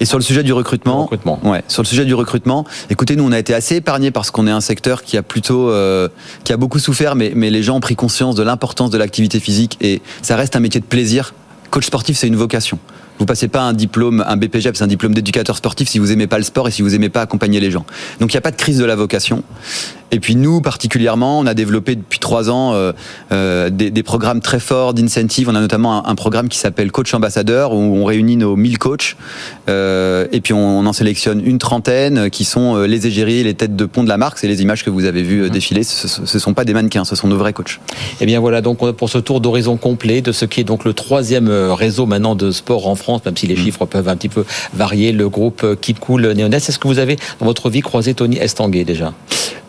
Et 0.00 0.04
sur 0.04 0.18
le 0.18 0.24
sujet 0.24 0.42
du 0.42 0.52
recrutement, 0.52 1.08
Ouais, 1.44 1.62
sur 1.68 1.82
le 1.82 1.86
sujet 1.86 2.04
du 2.04 2.14
recrutement, 2.14 2.64
écoutez, 2.90 3.14
nous 3.14 3.24
on 3.24 3.30
a 3.30 3.38
été 3.38 3.54
assez 3.54 3.76
épargnés 3.76 4.10
parce 4.10 4.32
qu'on 4.32 4.48
est 4.48 4.50
un 4.50 4.60
secteur 4.60 5.04
qui 5.04 5.16
a 5.16 5.22
plutôt, 5.22 5.70
euh, 5.70 6.08
qui 6.42 6.52
a 6.52 6.56
beaucoup 6.56 6.80
souffert, 6.80 7.14
mais, 7.14 7.32
mais 7.36 7.50
les 7.50 7.62
gens 7.62 7.76
ont 7.76 7.80
pris 7.80 7.94
conscience 7.94 8.34
de 8.34 8.42
l'importance 8.42 8.90
de 8.90 8.98
l'activité 8.98 9.38
physique 9.38 9.78
et 9.80 10.02
ça 10.22 10.34
reste 10.34 10.56
un 10.56 10.60
métier 10.60 10.80
de 10.80 10.86
plaisir. 10.86 11.34
Coach 11.70 11.86
sportif, 11.86 12.16
c'est 12.16 12.26
une 12.26 12.36
vocation. 12.36 12.80
Vous 13.18 13.26
passez 13.26 13.48
pas 13.48 13.62
un 13.62 13.72
diplôme, 13.72 14.24
un 14.26 14.36
BPGEP, 14.36 14.76
c'est 14.76 14.84
un 14.84 14.88
diplôme 14.88 15.14
d'éducateur 15.14 15.56
sportif 15.56 15.88
si 15.88 15.98
vous 15.98 16.10
aimez 16.12 16.26
pas 16.26 16.38
le 16.38 16.44
sport 16.44 16.68
et 16.68 16.70
si 16.70 16.82
vous 16.82 16.94
aimez 16.94 17.08
pas 17.08 17.20
accompagner 17.20 17.60
les 17.60 17.70
gens. 17.70 17.84
Donc 18.20 18.32
il 18.32 18.36
n'y 18.36 18.38
a 18.38 18.42
pas 18.42 18.50
de 18.50 18.56
crise 18.56 18.78
de 18.78 18.84
la 18.84 18.96
vocation. 18.96 19.44
Et 20.12 20.20
puis 20.20 20.36
nous, 20.36 20.60
particulièrement, 20.60 21.38
on 21.38 21.46
a 21.46 21.54
développé 21.54 21.96
depuis 21.96 22.18
trois 22.18 22.50
ans 22.50 22.74
euh, 22.74 22.92
euh, 23.32 23.70
des, 23.70 23.90
des, 23.90 24.02
programmes 24.02 24.40
très 24.40 24.60
forts 24.60 24.92
d'incentive. 24.92 25.48
On 25.48 25.54
a 25.54 25.60
notamment 25.60 26.06
un, 26.06 26.10
un 26.10 26.14
programme 26.14 26.48
qui 26.48 26.58
s'appelle 26.58 26.92
Coach 26.92 27.14
Ambassadeur, 27.14 27.72
où 27.72 27.78
on 27.78 28.04
réunit 28.04 28.36
nos 28.36 28.54
1000 28.54 28.78
coachs. 28.78 29.16
Euh, 29.68 30.26
et 30.32 30.40
puis 30.42 30.52
on, 30.52 30.84
en 30.84 30.92
sélectionne 30.92 31.42
une 31.44 31.58
trentaine 31.58 32.28
qui 32.30 32.44
sont 32.44 32.76
euh, 32.76 32.86
les 32.86 33.06
égéries, 33.06 33.42
les 33.42 33.54
têtes 33.54 33.74
de 33.74 33.86
pont 33.86 34.04
de 34.04 34.08
la 34.08 34.18
marque. 34.18 34.38
C'est 34.38 34.48
les 34.48 34.60
images 34.60 34.84
que 34.84 34.90
vous 34.90 35.06
avez 35.06 35.22
vues 35.22 35.42
euh, 35.42 35.46
mmh. 35.46 35.50
défiler. 35.50 35.82
Ce 35.82 36.20
ne 36.20 36.38
sont 36.38 36.52
pas 36.52 36.64
des 36.64 36.74
mannequins, 36.74 37.04
ce 37.04 37.16
sont 37.16 37.28
nos 37.28 37.38
vrais 37.38 37.54
coachs. 37.54 37.80
Et 38.20 38.22
eh 38.22 38.26
bien 38.26 38.40
voilà, 38.40 38.60
donc 38.60 38.90
pour 38.92 39.08
ce 39.08 39.18
tour 39.18 39.40
d'horizon 39.40 39.78
complet 39.78 40.20
de 40.20 40.32
ce 40.32 40.44
qui 40.44 40.60
est 40.60 40.64
donc 40.64 40.84
le 40.84 40.92
troisième 40.92 41.48
réseau 41.48 42.04
maintenant 42.04 42.34
de 42.34 42.50
sport 42.50 42.86
en 42.86 42.96
France, 42.96 43.24
même 43.24 43.36
si 43.36 43.46
les 43.46 43.54
mmh. 43.54 43.64
chiffres 43.64 43.86
peuvent 43.86 44.08
un 44.08 44.16
petit 44.16 44.28
peu 44.28 44.44
varier, 44.74 45.12
le 45.12 45.28
groupe 45.28 45.64
Keep 45.80 46.00
Cool 46.00 46.32
Néonès. 46.32 46.68
Est-ce 46.68 46.78
que 46.78 46.88
vous 46.88 46.98
avez 46.98 47.16
dans 47.40 47.46
votre 47.46 47.70
vie 47.70 47.80
croisé 47.80 48.14
Tony 48.14 48.36
Estanguet 48.36 48.84
déjà? 48.84 49.14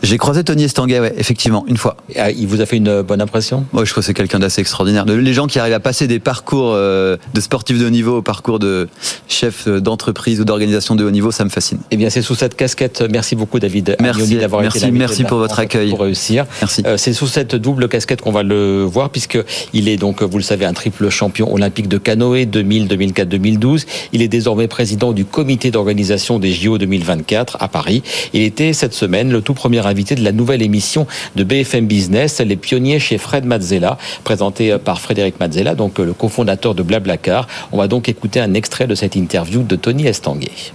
J'ai 0.03 0.17
croisé 0.17 0.43
Tony 0.43 0.65
Estanguet, 0.65 0.99
ouais, 0.99 1.13
effectivement, 1.17 1.63
une 1.65 1.77
fois. 1.77 1.95
Ah, 2.17 2.29
il 2.29 2.45
vous 2.45 2.59
a 2.59 2.65
fait 2.65 2.75
une 2.75 3.01
bonne 3.03 3.21
impression? 3.21 3.65
Moi, 3.71 3.85
je 3.85 3.91
crois 3.91 4.01
que 4.01 4.05
c'est 4.05 4.13
quelqu'un 4.13 4.39
d'assez 4.39 4.59
extraordinaire. 4.59 5.05
Les 5.05 5.33
gens 5.33 5.47
qui 5.47 5.59
arrivent 5.59 5.73
à 5.73 5.79
passer 5.79 6.07
des 6.07 6.19
parcours 6.19 6.73
euh, 6.73 7.15
de 7.33 7.39
sportifs 7.39 7.79
de 7.79 7.85
haut 7.85 7.89
niveau 7.89 8.17
au 8.17 8.21
parcours 8.21 8.59
de 8.59 8.89
chef 9.29 9.69
d'entreprise 9.69 10.41
ou 10.41 10.43
d'organisation 10.43 10.95
de 10.95 11.05
haut 11.05 11.11
niveau, 11.11 11.31
ça 11.31 11.45
me 11.45 11.49
fascine. 11.49 11.79
Eh 11.89 11.95
bien, 11.95 12.09
c'est 12.09 12.21
sous 12.21 12.35
cette 12.35 12.55
casquette. 12.55 13.01
Merci 13.09 13.37
beaucoup, 13.37 13.59
David. 13.59 13.95
Merci 14.01 14.35
d'avoir 14.35 14.65
été 14.65 14.77
là. 14.79 14.91
Merci 14.91 15.23
pour 15.23 15.37
votre 15.37 15.57
accueil. 15.59 15.89
Pour 15.89 16.01
réussir. 16.01 16.45
Merci. 16.59 16.83
Euh, 16.85 16.97
c'est 16.97 17.13
sous 17.13 17.27
cette 17.27 17.55
double 17.55 17.87
casquette 17.87 18.19
qu'on 18.19 18.31
va 18.33 18.43
le 18.43 18.83
voir, 18.83 19.09
puisque 19.09 19.39
il 19.71 19.87
est 19.87 19.97
donc, 19.97 20.21
vous 20.21 20.37
le 20.37 20.43
savez, 20.43 20.65
un 20.65 20.73
triple 20.73 21.09
champion 21.09 21.53
olympique 21.53 21.87
de 21.87 21.97
canoë 21.97 22.45
2000, 22.45 22.89
2004, 22.89 23.29
2012. 23.29 23.85
Il 24.11 24.21
est 24.21 24.27
désormais 24.27 24.67
président 24.67 25.13
du 25.13 25.23
comité 25.23 25.71
d'organisation 25.71 26.39
des 26.39 26.51
JO 26.51 26.77
2024 26.77 27.55
à 27.61 27.69
Paris. 27.69 28.03
Il 28.33 28.41
était 28.41 28.73
cette 28.73 28.93
semaine 28.93 29.31
le 29.31 29.41
tout 29.41 29.53
premier 29.53 29.87
invité 29.93 30.15
de 30.15 30.23
la 30.23 30.31
nouvelle 30.31 30.63
émission 30.63 31.05
de 31.35 31.43
BFM 31.43 31.85
Business, 31.85 32.41
les 32.41 32.55
pionniers 32.55 32.99
chez 32.99 33.19
Fred 33.19 33.45
Mazzella, 33.45 33.99
présenté 34.23 34.77
par 34.79 34.99
Frédéric 34.99 35.39
Mazzella, 35.39 35.75
donc 35.75 35.99
le 35.99 36.13
cofondateur 36.13 36.73
de 36.73 36.81
Blablacar. 36.81 37.47
On 37.71 37.77
va 37.77 37.87
donc 37.87 38.09
écouter 38.09 38.39
un 38.39 38.55
extrait 38.55 38.87
de 38.87 38.95
cette 38.95 39.15
interview 39.15 39.61
de 39.61 39.75
Tony 39.75 40.07
Estanguet. 40.07 40.73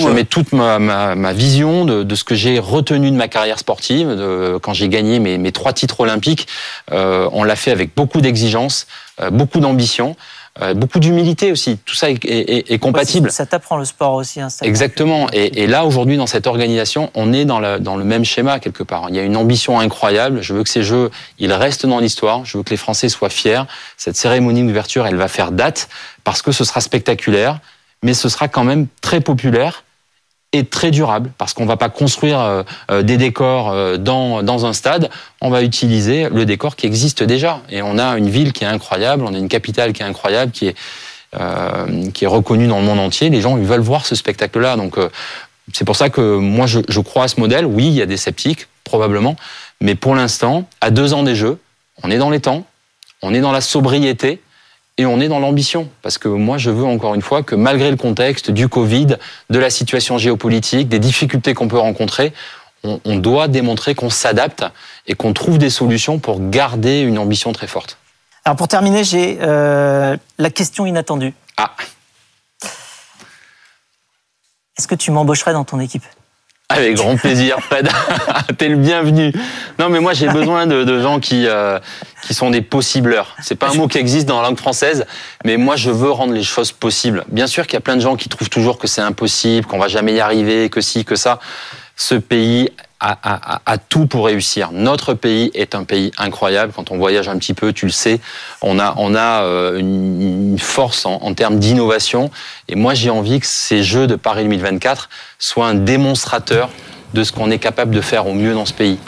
Je 0.00 0.08
mets 0.08 0.24
toute 0.24 0.52
ma, 0.52 1.32
vision 1.32 1.84
de, 1.84 2.14
ce 2.14 2.24
que 2.24 2.34
j'ai 2.34 2.58
retenu 2.58 3.10
de 3.10 3.16
ma 3.16 3.28
carrière 3.28 3.58
sportive, 3.58 4.08
de, 4.08 4.58
quand 4.60 4.72
j'ai 4.72 4.88
gagné 4.88 5.18
mes, 5.18 5.52
trois 5.52 5.72
titres 5.72 6.00
olympiques. 6.00 6.48
Euh, 6.92 7.28
on 7.32 7.44
l'a 7.44 7.56
fait 7.56 7.70
avec 7.70 7.94
beaucoup 7.94 8.20
d'exigence, 8.20 8.86
euh, 9.20 9.30
beaucoup 9.30 9.60
d'ambition. 9.60 10.16
Euh, 10.60 10.74
beaucoup 10.74 10.98
d'humilité 10.98 11.50
aussi. 11.50 11.78
Tout 11.78 11.94
ça 11.94 12.10
est, 12.10 12.78
compatible. 12.78 13.30
Ça 13.30 13.46
t'apprend 13.46 13.78
le 13.78 13.86
sport 13.86 14.12
aussi. 14.14 14.38
Hein, 14.38 14.48
Exactement. 14.60 15.28
Et, 15.32 15.66
là, 15.66 15.86
aujourd'hui, 15.86 16.18
dans 16.18 16.26
cette 16.26 16.46
organisation, 16.46 17.10
on 17.14 17.32
est 17.32 17.46
dans, 17.46 17.78
dans 17.80 17.96
le 17.96 18.04
même 18.04 18.24
schéma 18.24 18.60
quelque 18.60 18.82
part. 18.82 19.06
Il 19.08 19.16
y 19.16 19.18
a 19.18 19.22
une 19.22 19.36
ambition 19.36 19.80
incroyable. 19.80 20.42
Je 20.42 20.52
veux 20.52 20.62
que 20.62 20.68
ces 20.68 20.82
Jeux, 20.82 21.10
ils 21.38 21.52
restent 21.52 21.86
dans 21.86 22.00
l'histoire. 22.00 22.44
Je 22.44 22.58
veux 22.58 22.64
que 22.64 22.70
les 22.70 22.76
Français 22.76 23.08
soient 23.08 23.30
fiers. 23.30 23.62
Cette 23.96 24.16
cérémonie 24.16 24.62
d'ouverture, 24.62 25.06
elle 25.06 25.16
va 25.16 25.28
faire 25.28 25.52
date 25.52 25.88
parce 26.22 26.42
que 26.42 26.52
ce 26.52 26.64
sera 26.64 26.82
spectaculaire, 26.82 27.58
mais 28.02 28.12
ce 28.12 28.28
sera 28.28 28.48
quand 28.48 28.64
même 28.64 28.88
très 29.00 29.20
populaire 29.20 29.84
est 30.52 30.70
très 30.70 30.90
durable 30.90 31.30
parce 31.38 31.54
qu'on 31.54 31.66
va 31.66 31.76
pas 31.76 31.88
construire 31.88 32.40
euh, 32.40 32.62
euh, 32.90 33.02
des 33.02 33.16
décors 33.16 33.70
euh, 33.70 33.96
dans, 33.96 34.42
dans 34.42 34.66
un 34.66 34.72
stade, 34.72 35.10
on 35.40 35.50
va 35.50 35.62
utiliser 35.62 36.28
le 36.28 36.44
décor 36.44 36.76
qui 36.76 36.86
existe 36.86 37.22
déjà. 37.22 37.60
Et 37.70 37.82
on 37.82 37.98
a 37.98 38.18
une 38.18 38.28
ville 38.28 38.52
qui 38.52 38.64
est 38.64 38.66
incroyable, 38.66 39.24
on 39.24 39.34
a 39.34 39.38
une 39.38 39.48
capitale 39.48 39.92
qui 39.92 40.02
est 40.02 40.06
incroyable, 40.06 40.52
qui 40.52 40.66
est, 40.66 40.76
euh, 41.38 42.10
qui 42.12 42.24
est 42.24 42.28
reconnue 42.28 42.66
dans 42.66 42.78
le 42.78 42.84
monde 42.84 43.00
entier. 43.00 43.30
Les 43.30 43.40
gens 43.40 43.56
veulent 43.56 43.80
voir 43.80 44.04
ce 44.04 44.14
spectacle-là. 44.14 44.76
Donc 44.76 44.98
c'est 45.72 45.84
pour 45.84 45.96
ça 45.96 46.10
que 46.10 46.36
moi 46.36 46.66
je, 46.66 46.80
je 46.88 47.00
crois 47.00 47.24
à 47.24 47.28
ce 47.28 47.40
modèle. 47.40 47.64
Oui, 47.64 47.86
il 47.86 47.94
y 47.94 48.02
a 48.02 48.06
des 48.06 48.18
sceptiques, 48.18 48.68
probablement, 48.84 49.36
mais 49.80 49.94
pour 49.94 50.14
l'instant, 50.14 50.68
à 50.80 50.90
deux 50.90 51.14
ans 51.14 51.22
des 51.22 51.34
Jeux, 51.34 51.58
on 52.02 52.10
est 52.10 52.18
dans 52.18 52.30
les 52.30 52.40
temps, 52.40 52.66
on 53.22 53.32
est 53.32 53.40
dans 53.40 53.52
la 53.52 53.60
sobriété 53.60 54.40
et 54.98 55.06
on 55.06 55.20
est 55.20 55.28
dans 55.28 55.38
l'ambition. 55.38 55.88
Parce 56.02 56.18
que 56.18 56.28
moi, 56.28 56.58
je 56.58 56.70
veux 56.70 56.84
encore 56.84 57.14
une 57.14 57.22
fois 57.22 57.42
que 57.42 57.54
malgré 57.54 57.90
le 57.90 57.96
contexte 57.96 58.50
du 58.50 58.68
Covid, 58.68 59.16
de 59.50 59.58
la 59.58 59.70
situation 59.70 60.18
géopolitique, 60.18 60.88
des 60.88 60.98
difficultés 60.98 61.54
qu'on 61.54 61.68
peut 61.68 61.78
rencontrer, 61.78 62.32
on, 62.84 63.16
doit 63.16 63.46
démontrer 63.46 63.94
qu'on 63.94 64.10
s'adapte 64.10 64.64
et 65.06 65.14
qu'on 65.14 65.32
trouve 65.32 65.58
des 65.58 65.70
solutions 65.70 66.18
pour 66.18 66.50
garder 66.50 67.00
une 67.00 67.18
ambition 67.18 67.52
très 67.52 67.68
forte. 67.68 67.96
Alors 68.44 68.56
pour 68.56 68.66
terminer, 68.66 69.04
j'ai 69.04 69.38
euh, 69.40 70.16
la 70.38 70.50
question 70.50 70.84
inattendue. 70.84 71.32
Ah. 71.56 71.70
Est-ce 74.76 74.88
que 74.88 74.96
tu 74.96 75.12
m'embaucherais 75.12 75.52
dans 75.52 75.64
ton 75.64 75.78
équipe? 75.78 76.04
Avec 76.72 76.96
grand 76.96 77.16
plaisir, 77.16 77.58
Fred. 77.60 77.88
T'es 78.58 78.68
le 78.68 78.76
bienvenu. 78.76 79.32
Non, 79.78 79.88
mais 79.88 80.00
moi 80.00 80.12
j'ai 80.12 80.28
besoin 80.28 80.66
de, 80.66 81.00
gens 81.00 81.20
qui 81.20 81.46
euh, 81.46 81.78
qui 82.22 82.34
sont 82.34 82.50
des 82.50 82.62
possibleurs. 82.62 83.36
C'est 83.40 83.54
pas 83.54 83.70
un 83.70 83.74
mot 83.74 83.88
qui 83.88 83.98
existe 83.98 84.26
dans 84.26 84.40
la 84.40 84.48
langue 84.48 84.58
française, 84.58 85.06
mais 85.44 85.56
moi 85.56 85.76
je 85.76 85.90
veux 85.90 86.10
rendre 86.10 86.32
les 86.32 86.42
choses 86.42 86.72
possibles. 86.72 87.24
Bien 87.28 87.46
sûr 87.46 87.66
qu'il 87.66 87.74
y 87.74 87.78
a 87.78 87.80
plein 87.80 87.96
de 87.96 88.00
gens 88.00 88.16
qui 88.16 88.28
trouvent 88.28 88.50
toujours 88.50 88.78
que 88.78 88.86
c'est 88.86 89.00
impossible, 89.00 89.66
qu'on 89.66 89.78
va 89.78 89.88
jamais 89.88 90.14
y 90.14 90.20
arriver, 90.20 90.70
que 90.70 90.80
si, 90.80 91.04
que 91.04 91.16
ça. 91.16 91.40
Ce 91.96 92.14
pays 92.14 92.70
a, 93.02 93.78
tout 93.88 94.06
pour 94.06 94.26
réussir. 94.26 94.70
Notre 94.72 95.14
pays 95.14 95.50
est 95.54 95.74
un 95.74 95.84
pays 95.84 96.12
incroyable. 96.18 96.72
Quand 96.74 96.90
on 96.90 96.96
voyage 96.96 97.28
un 97.28 97.36
petit 97.38 97.54
peu, 97.54 97.72
tu 97.72 97.86
le 97.86 97.92
sais, 97.92 98.20
on 98.60 98.78
a, 98.78 99.42
euh, 99.42 99.78
une 99.78 100.58
force 100.58 101.04
en 101.06 101.34
termes 101.34 101.58
d'innovation. 101.58 102.30
Et 102.68 102.76
moi, 102.76 102.94
j'ai 102.94 103.10
envie 103.10 103.40
que 103.40 103.46
ces 103.46 103.82
Jeux 103.82 104.06
de 104.06 104.16
Paris 104.16 104.44
2024 104.44 105.08
soient 105.38 105.66
un 105.66 105.74
démonstrateur 105.74 106.70
de 107.14 107.24
ce 107.24 107.32
qu'on 107.32 107.50
est 107.50 107.58
capable 107.58 107.94
de 107.94 108.00
faire 108.00 108.26
au 108.26 108.34
mieux 108.34 108.54
dans 108.54 108.66
ce 108.66 108.72
pays. 108.72 108.98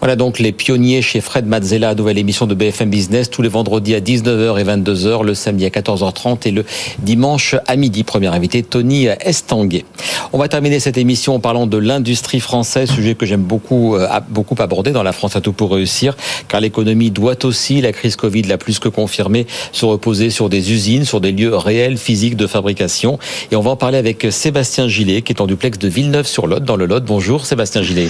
Voilà 0.00 0.16
donc 0.16 0.38
les 0.38 0.52
pionniers 0.52 1.02
chez 1.02 1.20
Fred 1.20 1.46
Mazzella, 1.46 1.94
nouvelle 1.94 2.16
émission 2.16 2.46
de 2.46 2.54
BFM 2.54 2.88
Business 2.88 3.28
tous 3.28 3.42
les 3.42 3.50
vendredis 3.50 3.94
à 3.94 4.00
19h 4.00 4.58
et 4.58 4.64
22h, 4.64 5.22
le 5.22 5.34
samedi 5.34 5.66
à 5.66 5.68
14h30 5.68 6.48
et 6.48 6.52
le 6.52 6.64
dimanche 7.00 7.54
à 7.66 7.76
midi. 7.76 8.02
Premier 8.02 8.28
invité, 8.28 8.62
Tony 8.62 9.08
Estanguet. 9.20 9.84
On 10.32 10.38
va 10.38 10.48
terminer 10.48 10.80
cette 10.80 10.96
émission 10.96 11.34
en 11.34 11.38
parlant 11.38 11.66
de 11.66 11.76
l'industrie 11.76 12.40
française, 12.40 12.90
sujet 12.90 13.14
que 13.14 13.26
j'aime 13.26 13.42
beaucoup, 13.42 13.94
euh, 13.94 14.08
beaucoup 14.30 14.54
aborder 14.58 14.92
dans 14.92 15.02
la 15.02 15.12
France 15.12 15.36
à 15.36 15.42
tout 15.42 15.52
pour 15.52 15.70
réussir, 15.70 16.16
car 16.48 16.62
l'économie 16.62 17.10
doit 17.10 17.44
aussi, 17.44 17.82
la 17.82 17.92
crise 17.92 18.16
Covid 18.16 18.44
l'a 18.44 18.56
plus 18.56 18.78
que 18.78 18.88
confirmé, 18.88 19.46
se 19.72 19.84
reposer 19.84 20.30
sur 20.30 20.48
des 20.48 20.72
usines, 20.72 21.04
sur 21.04 21.20
des 21.20 21.32
lieux 21.32 21.54
réels, 21.54 21.98
physiques 21.98 22.36
de 22.36 22.46
fabrication. 22.46 23.18
Et 23.52 23.56
on 23.56 23.60
va 23.60 23.72
en 23.72 23.76
parler 23.76 23.98
avec 23.98 24.26
Sébastien 24.30 24.88
Gillet, 24.88 25.20
qui 25.20 25.34
est 25.34 25.42
en 25.42 25.46
duplex 25.46 25.78
de 25.78 25.88
Villeneuve-sur-Lot, 25.88 26.64
dans 26.64 26.76
le 26.76 26.86
Lot. 26.86 27.04
Bonjour 27.04 27.44
Sébastien 27.44 27.82
Gillet. 27.82 28.08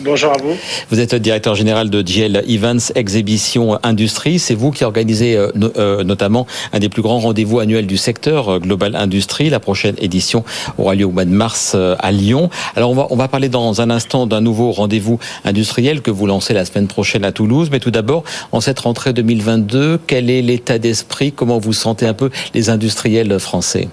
Bonjour 0.00 0.32
à 0.32 0.36
vous. 0.36 0.56
Vous 0.90 1.00
êtes 1.00 1.16
directeur 1.16 1.56
général 1.56 1.90
de 1.90 2.02
GL 2.02 2.44
Events 2.46 2.92
Exhibition 2.94 3.80
Industrie. 3.82 4.38
C'est 4.38 4.54
vous 4.54 4.70
qui 4.70 4.84
organisez 4.84 5.36
euh, 5.36 5.50
euh, 5.76 6.04
notamment 6.04 6.46
un 6.72 6.78
des 6.78 6.88
plus 6.88 7.02
grands 7.02 7.18
rendez-vous 7.18 7.58
annuels 7.58 7.88
du 7.88 7.96
secteur, 7.96 8.48
euh, 8.48 8.58
Global 8.60 8.94
Industrie. 8.94 9.50
La 9.50 9.58
prochaine 9.58 9.96
édition 9.98 10.44
aura 10.78 10.94
lieu 10.94 11.04
au 11.04 11.10
mois 11.10 11.24
de 11.24 11.30
mars 11.30 11.74
à 11.74 12.12
Lyon. 12.12 12.48
Alors 12.76 12.92
on 12.92 12.94
va, 12.94 13.08
on 13.10 13.16
va 13.16 13.26
parler 13.26 13.48
dans 13.48 13.80
un 13.80 13.90
instant 13.90 14.28
d'un 14.28 14.40
nouveau 14.40 14.70
rendez-vous 14.70 15.18
industriel 15.44 16.00
que 16.00 16.12
vous 16.12 16.26
lancez 16.26 16.54
la 16.54 16.64
semaine 16.64 16.86
prochaine 16.86 17.24
à 17.24 17.32
Toulouse. 17.32 17.68
Mais 17.72 17.80
tout 17.80 17.90
d'abord, 17.90 18.22
en 18.52 18.60
cette 18.60 18.78
rentrée 18.78 19.12
2022, 19.12 19.98
quel 20.06 20.30
est 20.30 20.42
l'état 20.42 20.78
d'esprit? 20.78 21.32
Comment 21.32 21.58
vous 21.58 21.72
sentez 21.72 22.06
un 22.06 22.14
peu 22.14 22.30
les 22.54 22.70
industriels 22.70 23.40
français? 23.40 23.88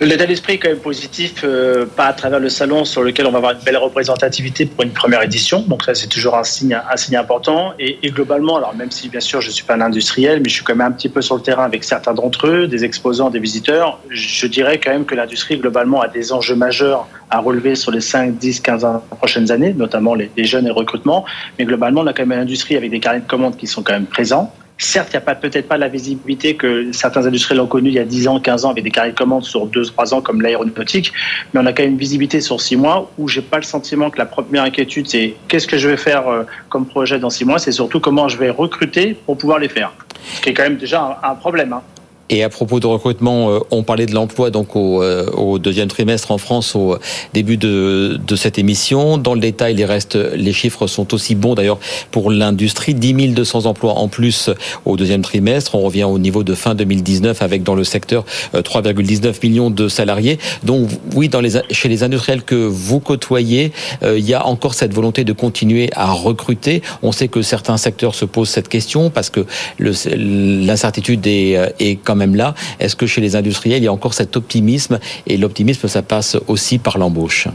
L'état 0.00 0.26
d'esprit 0.26 0.54
est 0.54 0.58
quand 0.58 0.68
même 0.68 0.78
positif, 0.78 1.42
euh, 1.44 1.86
pas 1.86 2.06
à 2.06 2.12
travers 2.12 2.40
le 2.40 2.48
salon 2.48 2.84
sur 2.84 3.02
lequel 3.02 3.26
on 3.26 3.30
va 3.30 3.38
avoir 3.38 3.52
une 3.52 3.60
belle 3.64 3.76
représentativité 3.76 4.66
pour 4.66 4.84
une 4.84 4.90
première 4.90 5.22
édition. 5.22 5.60
Donc 5.60 5.84
ça, 5.84 5.94
c'est 5.94 6.08
toujours 6.08 6.36
un 6.36 6.44
signe, 6.44 6.78
un 6.90 6.96
signe 6.96 7.16
important. 7.16 7.72
Et, 7.78 7.98
globalement, 8.10 8.56
alors 8.56 8.74
même 8.74 8.90
si 8.90 9.08
bien 9.08 9.20
sûr 9.20 9.40
je 9.40 9.50
suis 9.50 9.64
pas 9.64 9.74
un 9.74 9.80
industriel, 9.80 10.40
mais 10.42 10.48
je 10.48 10.54
suis 10.54 10.64
quand 10.64 10.74
même 10.74 10.86
un 10.86 10.92
petit 10.92 11.08
peu 11.08 11.22
sur 11.22 11.34
le 11.34 11.42
terrain 11.42 11.64
avec 11.64 11.84
certains 11.84 12.14
d'entre 12.14 12.46
eux, 12.46 12.66
des 12.66 12.84
exposants, 12.84 13.30
des 13.30 13.40
visiteurs, 13.40 13.98
je 14.08 14.46
dirais 14.46 14.78
quand 14.78 14.90
même 14.90 15.04
que 15.04 15.14
l'industrie 15.14 15.58
globalement 15.58 16.00
a 16.00 16.08
des 16.08 16.32
enjeux 16.32 16.54
majeurs 16.54 17.08
à 17.30 17.40
relever 17.40 17.74
sur 17.74 17.90
les 17.90 18.00
5, 18.00 18.36
10, 18.36 18.60
15 18.60 18.86
prochaines 19.18 19.50
années, 19.50 19.74
notamment 19.74 20.14
les, 20.14 20.30
les 20.36 20.44
jeunes 20.44 20.64
et 20.64 20.68
le 20.68 20.74
recrutement. 20.74 21.24
Mais 21.58 21.64
globalement, 21.64 22.02
on 22.02 22.06
a 22.06 22.12
quand 22.12 22.24
même 22.24 22.38
une 22.38 22.44
industrie 22.44 22.76
avec 22.76 22.90
des 22.90 23.00
carnets 23.00 23.20
de 23.20 23.26
commandes 23.26 23.56
qui 23.56 23.66
sont 23.66 23.82
quand 23.82 23.92
même 23.92 24.06
présents. 24.06 24.52
Certes, 24.78 25.08
il 25.14 25.16
n'y 25.16 25.24
a 25.24 25.34
peut-être 25.34 25.68
pas 25.68 25.78
la 25.78 25.88
visibilité 25.88 26.54
que 26.54 26.92
certains 26.92 27.26
industriels 27.26 27.60
ont 27.62 27.66
connue 27.66 27.88
il 27.88 27.94
y 27.94 27.98
a 27.98 28.04
10 28.04 28.28
ans, 28.28 28.40
15 28.40 28.66
ans, 28.66 28.70
avec 28.70 28.84
des 28.84 28.90
carrés 28.90 29.12
de 29.12 29.16
commandes 29.16 29.44
sur 29.44 29.66
2-3 29.66 30.12
ans 30.12 30.20
comme 30.20 30.42
l'aéronautique, 30.42 31.12
mais 31.54 31.60
on 31.60 31.66
a 31.66 31.72
quand 31.72 31.82
même 31.82 31.92
une 31.92 31.98
visibilité 31.98 32.42
sur 32.42 32.60
6 32.60 32.76
mois 32.76 33.10
où 33.16 33.26
j'ai 33.26 33.40
pas 33.40 33.56
le 33.56 33.62
sentiment 33.62 34.10
que 34.10 34.18
la 34.18 34.26
première 34.26 34.64
inquiétude, 34.64 35.08
c'est 35.08 35.34
qu'est-ce 35.48 35.66
que 35.66 35.78
je 35.78 35.88
vais 35.88 35.96
faire 35.96 36.28
euh, 36.28 36.42
comme 36.68 36.86
projet 36.86 37.18
dans 37.18 37.30
6 37.30 37.46
mois, 37.46 37.58
c'est 37.58 37.72
surtout 37.72 38.00
comment 38.00 38.28
je 38.28 38.36
vais 38.36 38.50
recruter 38.50 39.16
pour 39.24 39.38
pouvoir 39.38 39.58
les 39.58 39.68
faire. 39.68 39.92
Qui 40.42 40.50
est 40.50 40.54
quand 40.54 40.64
même 40.64 40.76
déjà 40.76 41.20
un, 41.22 41.34
problème. 41.36 41.72
Hein. 41.72 41.82
Et 42.28 42.42
à 42.42 42.48
propos 42.48 42.80
de 42.80 42.86
recrutement, 42.86 43.50
euh, 43.50 43.60
on 43.70 43.84
parlait 43.84 44.06
de 44.06 44.14
l'emploi 44.14 44.50
donc 44.50 44.74
au, 44.74 45.00
euh, 45.02 45.30
au, 45.30 45.58
deuxième 45.58 45.86
trimestre 45.86 46.32
en 46.32 46.38
France 46.38 46.74
au 46.74 46.98
début 47.34 47.56
de, 47.56 48.18
de, 48.26 48.36
cette 48.36 48.58
émission. 48.58 49.16
Dans 49.16 49.34
le 49.34 49.40
détail, 49.40 49.74
les 49.74 49.84
restes, 49.84 50.16
les 50.16 50.52
chiffres 50.52 50.88
sont 50.88 51.14
aussi 51.14 51.36
bons 51.36 51.54
d'ailleurs 51.54 51.78
pour 52.10 52.30
l'industrie. 52.30 52.94
10 52.94 53.28
200 53.28 53.66
emplois 53.66 53.94
en 53.94 54.08
plus 54.08 54.50
au 54.84 54.96
deuxième 54.96 55.22
trimestre. 55.22 55.76
On 55.76 55.82
revient 55.82 56.04
au 56.04 56.18
niveau 56.18 56.42
de 56.42 56.54
fin 56.54 56.74
2019 56.74 57.42
avec 57.42 57.62
dans 57.62 57.76
le 57.76 57.84
secteur 57.84 58.24
3,19 58.54 59.26
euh, 59.26 59.32
millions 59.44 59.70
de 59.70 59.88
salariés. 59.88 60.38
Donc 60.64 60.88
oui, 61.14 61.28
dans 61.28 61.40
les, 61.40 61.52
chez 61.70 61.88
les 61.88 62.02
industriels 62.02 62.42
que 62.42 62.56
vous 62.56 62.98
côtoyez, 62.98 63.72
il 64.02 64.24
y 64.24 64.34
a 64.34 64.46
encore 64.46 64.74
cette 64.74 64.92
volonté 64.92 65.22
de 65.24 65.32
continuer 65.32 65.90
à 65.94 66.10
recruter. 66.10 66.82
On 67.02 67.12
sait 67.12 67.28
que 67.28 67.42
certains 67.42 67.76
secteurs 67.76 68.14
se 68.14 68.24
posent 68.24 68.50
cette 68.50 68.68
question 68.68 69.10
parce 69.10 69.30
que 69.30 69.46
l'incertitude 69.78 71.26
est, 71.26 71.56
est 71.78 71.96
quand 72.02 72.15
même 72.16 72.34
là. 72.34 72.54
Est-ce 72.80 72.96
que 72.96 73.06
chez 73.06 73.20
les 73.20 73.36
industriels, 73.36 73.82
il 73.82 73.84
y 73.84 73.88
a 73.88 73.92
encore 73.92 74.14
cet 74.14 74.36
optimisme 74.36 74.98
Et 75.26 75.36
l'optimisme, 75.36 75.88
ça 75.88 76.02
passe 76.02 76.36
aussi 76.48 76.78
par 76.78 76.98
l'embauche? 76.98 77.48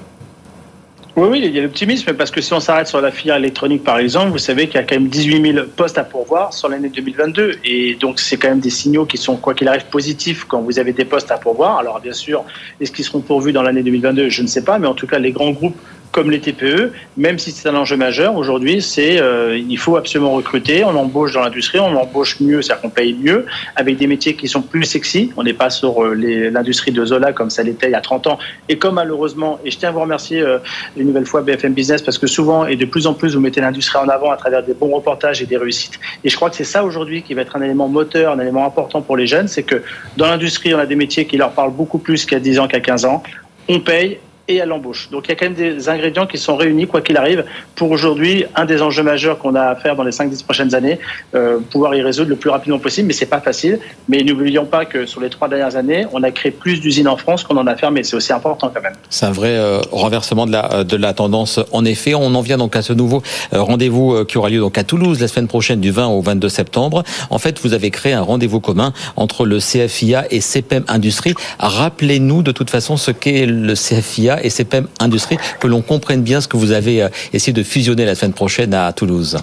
Oui, 1.17 1.27
oui, 1.29 1.41
il 1.43 1.53
y 1.53 1.59
a 1.59 1.63
l'optimisme 1.63 2.13
parce 2.13 2.31
que 2.31 2.39
si 2.39 2.53
on 2.53 2.61
s'arrête 2.61 2.87
sur 2.87 3.01
la 3.01 3.11
filière 3.11 3.35
électronique, 3.35 3.83
par 3.83 3.99
exemple, 3.99 4.29
vous 4.29 4.37
savez 4.37 4.67
qu'il 4.67 4.75
y 4.75 4.77
a 4.77 4.83
quand 4.83 4.95
même 4.95 5.09
18 5.09 5.53
000 5.53 5.65
postes 5.75 5.97
à 5.97 6.05
pourvoir 6.05 6.53
sur 6.53 6.69
l'année 6.69 6.87
2022. 6.87 7.59
Et 7.65 7.95
donc, 7.95 8.17
c'est 8.17 8.37
quand 8.37 8.47
même 8.47 8.61
des 8.61 8.69
signaux 8.69 9.05
qui 9.05 9.17
sont, 9.17 9.35
quoi 9.35 9.53
qu'il 9.53 9.67
arrive, 9.67 9.85
positifs 9.91 10.45
quand 10.45 10.61
vous 10.61 10.79
avez 10.79 10.93
des 10.93 11.03
postes 11.03 11.29
à 11.29 11.37
pourvoir. 11.37 11.79
Alors, 11.79 11.99
bien 11.99 12.13
sûr, 12.13 12.45
est-ce 12.79 12.93
qu'ils 12.93 13.03
seront 13.03 13.19
pourvus 13.19 13.51
dans 13.51 13.61
l'année 13.61 13.83
2022 13.83 14.29
Je 14.29 14.41
ne 14.41 14.47
sais 14.47 14.63
pas. 14.63 14.79
Mais 14.79 14.87
en 14.87 14.93
tout 14.93 15.05
cas, 15.05 15.19
les 15.19 15.31
grands 15.31 15.51
groupes 15.51 15.75
comme 16.11 16.29
les 16.29 16.39
TPE, 16.39 16.91
même 17.17 17.39
si 17.39 17.51
c'est 17.51 17.69
un 17.69 17.75
enjeu 17.75 17.95
majeur 17.95 18.35
aujourd'hui, 18.35 18.81
c'est 18.81 19.19
euh, 19.19 19.57
il 19.57 19.77
faut 19.77 19.95
absolument 19.95 20.31
recruter. 20.31 20.83
On 20.83 20.95
embauche 20.95 21.33
dans 21.33 21.41
l'industrie, 21.41 21.79
on 21.79 21.95
embauche 21.95 22.39
mieux, 22.41 22.61
c'est-à-dire 22.61 22.81
qu'on 22.81 22.89
paye 22.89 23.13
mieux, 23.13 23.45
avec 23.75 23.97
des 23.97 24.07
métiers 24.07 24.35
qui 24.35 24.47
sont 24.47 24.61
plus 24.61 24.83
sexy. 24.83 25.31
On 25.37 25.43
n'est 25.43 25.53
pas 25.53 25.69
sur 25.69 26.03
euh, 26.03 26.13
l'industrie 26.51 26.91
de 26.91 27.05
Zola 27.05 27.31
comme 27.31 27.49
ça 27.49 27.63
l'était 27.63 27.87
il 27.87 27.91
y 27.91 27.95
a 27.95 28.01
30 28.01 28.27
ans. 28.27 28.39
Et 28.67 28.77
comme 28.77 28.95
malheureusement, 28.95 29.59
et 29.63 29.71
je 29.71 29.77
tiens 29.77 29.89
à 29.89 29.91
vous 29.91 30.01
remercier 30.01 30.41
euh, 30.41 30.57
une 30.97 31.07
nouvelle 31.07 31.25
fois 31.25 31.41
BFM 31.41 31.73
Business 31.73 32.01
parce 32.01 32.17
que 32.17 32.27
souvent 32.27 32.65
et 32.65 32.75
de 32.75 32.85
plus 32.85 33.07
en 33.07 33.13
plus 33.13 33.35
vous 33.35 33.41
mettez 33.41 33.61
l'industrie 33.61 33.99
en 33.99 34.09
avant 34.09 34.31
à 34.31 34.37
travers 34.37 34.63
des 34.63 34.73
bons 34.73 34.91
reportages 34.93 35.41
et 35.41 35.45
des 35.45 35.57
réussites. 35.57 35.99
Et 36.23 36.29
je 36.29 36.35
crois 36.35 36.49
que 36.49 36.57
c'est 36.57 36.65
ça 36.65 36.83
aujourd'hui 36.83 37.23
qui 37.23 37.33
va 37.33 37.43
être 37.43 37.55
un 37.55 37.61
élément 37.61 37.87
moteur, 37.87 38.33
un 38.33 38.39
élément 38.39 38.65
important 38.65 39.01
pour 39.01 39.15
les 39.15 39.27
jeunes, 39.27 39.47
c'est 39.47 39.63
que 39.63 39.81
dans 40.17 40.27
l'industrie 40.27 40.73
on 40.75 40.79
a 40.79 40.85
des 40.85 40.95
métiers 40.95 41.25
qui 41.25 41.37
leur 41.37 41.51
parlent 41.51 41.73
beaucoup 41.73 41.99
plus 41.99 42.25
qu'à 42.25 42.39
10 42.39 42.59
ans 42.59 42.67
qu'à 42.67 42.81
15 42.81 43.05
ans. 43.05 43.23
On 43.69 43.79
paye, 43.79 44.19
et 44.47 44.61
à 44.61 44.65
l'embauche. 44.65 45.09
Donc 45.11 45.25
il 45.25 45.29
y 45.29 45.31
a 45.31 45.35
quand 45.35 45.45
même 45.45 45.53
des 45.53 45.89
ingrédients 45.89 46.27
qui 46.27 46.37
sont 46.37 46.55
réunis, 46.55 46.87
quoi 46.87 47.01
qu'il 47.01 47.17
arrive, 47.17 47.45
pour 47.75 47.91
aujourd'hui, 47.91 48.45
un 48.55 48.65
des 48.65 48.81
enjeux 48.81 49.03
majeurs 49.03 49.37
qu'on 49.39 49.55
a 49.55 49.63
à 49.63 49.75
faire 49.75 49.95
dans 49.95 50.03
les 50.03 50.11
5-10 50.11 50.43
prochaines 50.43 50.75
années, 50.75 50.99
euh, 51.35 51.59
pouvoir 51.59 51.95
y 51.95 52.01
résoudre 52.01 52.29
le 52.29 52.35
plus 52.35 52.49
rapidement 52.49 52.79
possible, 52.79 53.07
mais 53.07 53.13
c'est 53.13 53.25
pas 53.25 53.41
facile. 53.41 53.79
Mais 54.09 54.23
n'oublions 54.23 54.65
pas 54.65 54.85
que 54.85 55.05
sur 55.05 55.21
les 55.21 55.29
trois 55.29 55.47
dernières 55.47 55.75
années, 55.75 56.05
on 56.11 56.23
a 56.23 56.31
créé 56.31 56.51
plus 56.51 56.79
d'usines 56.79 57.07
en 57.07 57.17
France 57.17 57.43
qu'on 57.43 57.57
en 57.57 57.67
a 57.67 57.75
fermé, 57.75 58.03
c'est 58.03 58.15
aussi 58.15 58.33
important 58.33 58.71
quand 58.73 58.81
même. 58.81 58.95
C'est 59.09 59.25
un 59.25 59.31
vrai 59.31 59.49
euh, 59.49 59.79
renversement 59.91 60.45
de 60.45 60.51
la, 60.51 60.83
de 60.83 60.97
la 60.97 61.13
tendance. 61.13 61.59
En 61.71 61.85
effet, 61.85 62.13
on 62.13 62.33
en 62.35 62.41
vient 62.41 62.57
donc 62.57 62.75
à 62.75 62.81
ce 62.81 62.93
nouveau 62.93 63.21
euh, 63.53 63.61
rendez-vous 63.61 64.13
euh, 64.13 64.25
qui 64.25 64.37
aura 64.37 64.49
lieu 64.49 64.59
donc 64.59 64.77
à 64.77 64.83
Toulouse 64.83 65.19
la 65.19 65.27
semaine 65.27 65.47
prochaine 65.47 65.79
du 65.79 65.91
20 65.91 66.07
au 66.07 66.21
22 66.21 66.49
septembre. 66.49 67.03
En 67.29 67.39
fait, 67.39 67.59
vous 67.61 67.73
avez 67.73 67.91
créé 67.91 68.13
un 68.13 68.21
rendez-vous 68.21 68.59
commun 68.59 68.93
entre 69.15 69.45
le 69.45 69.59
CFIA 69.59 70.25
et 70.31 70.41
CPEM 70.41 70.83
Industrie. 70.87 71.33
Rappelez-nous 71.59 72.43
de 72.43 72.51
toute 72.51 72.69
façon 72.69 72.97
ce 72.97 73.11
qu'est 73.11 73.45
le 73.45 73.73
CFIA 73.73 74.30
et 74.41 74.49
CPEM 74.49 74.87
Industrie 74.99 75.37
que 75.59 75.67
l'on 75.67 75.81
comprenne 75.81 76.21
bien 76.21 76.41
ce 76.41 76.47
que 76.47 76.57
vous 76.57 76.71
avez 76.71 77.03
euh, 77.03 77.09
essayé 77.33 77.53
de 77.53 77.63
fusionner 77.63 78.05
la 78.05 78.15
semaine 78.15 78.33
prochaine 78.33 78.73
à 78.73 78.91
Toulouse. 78.93 79.37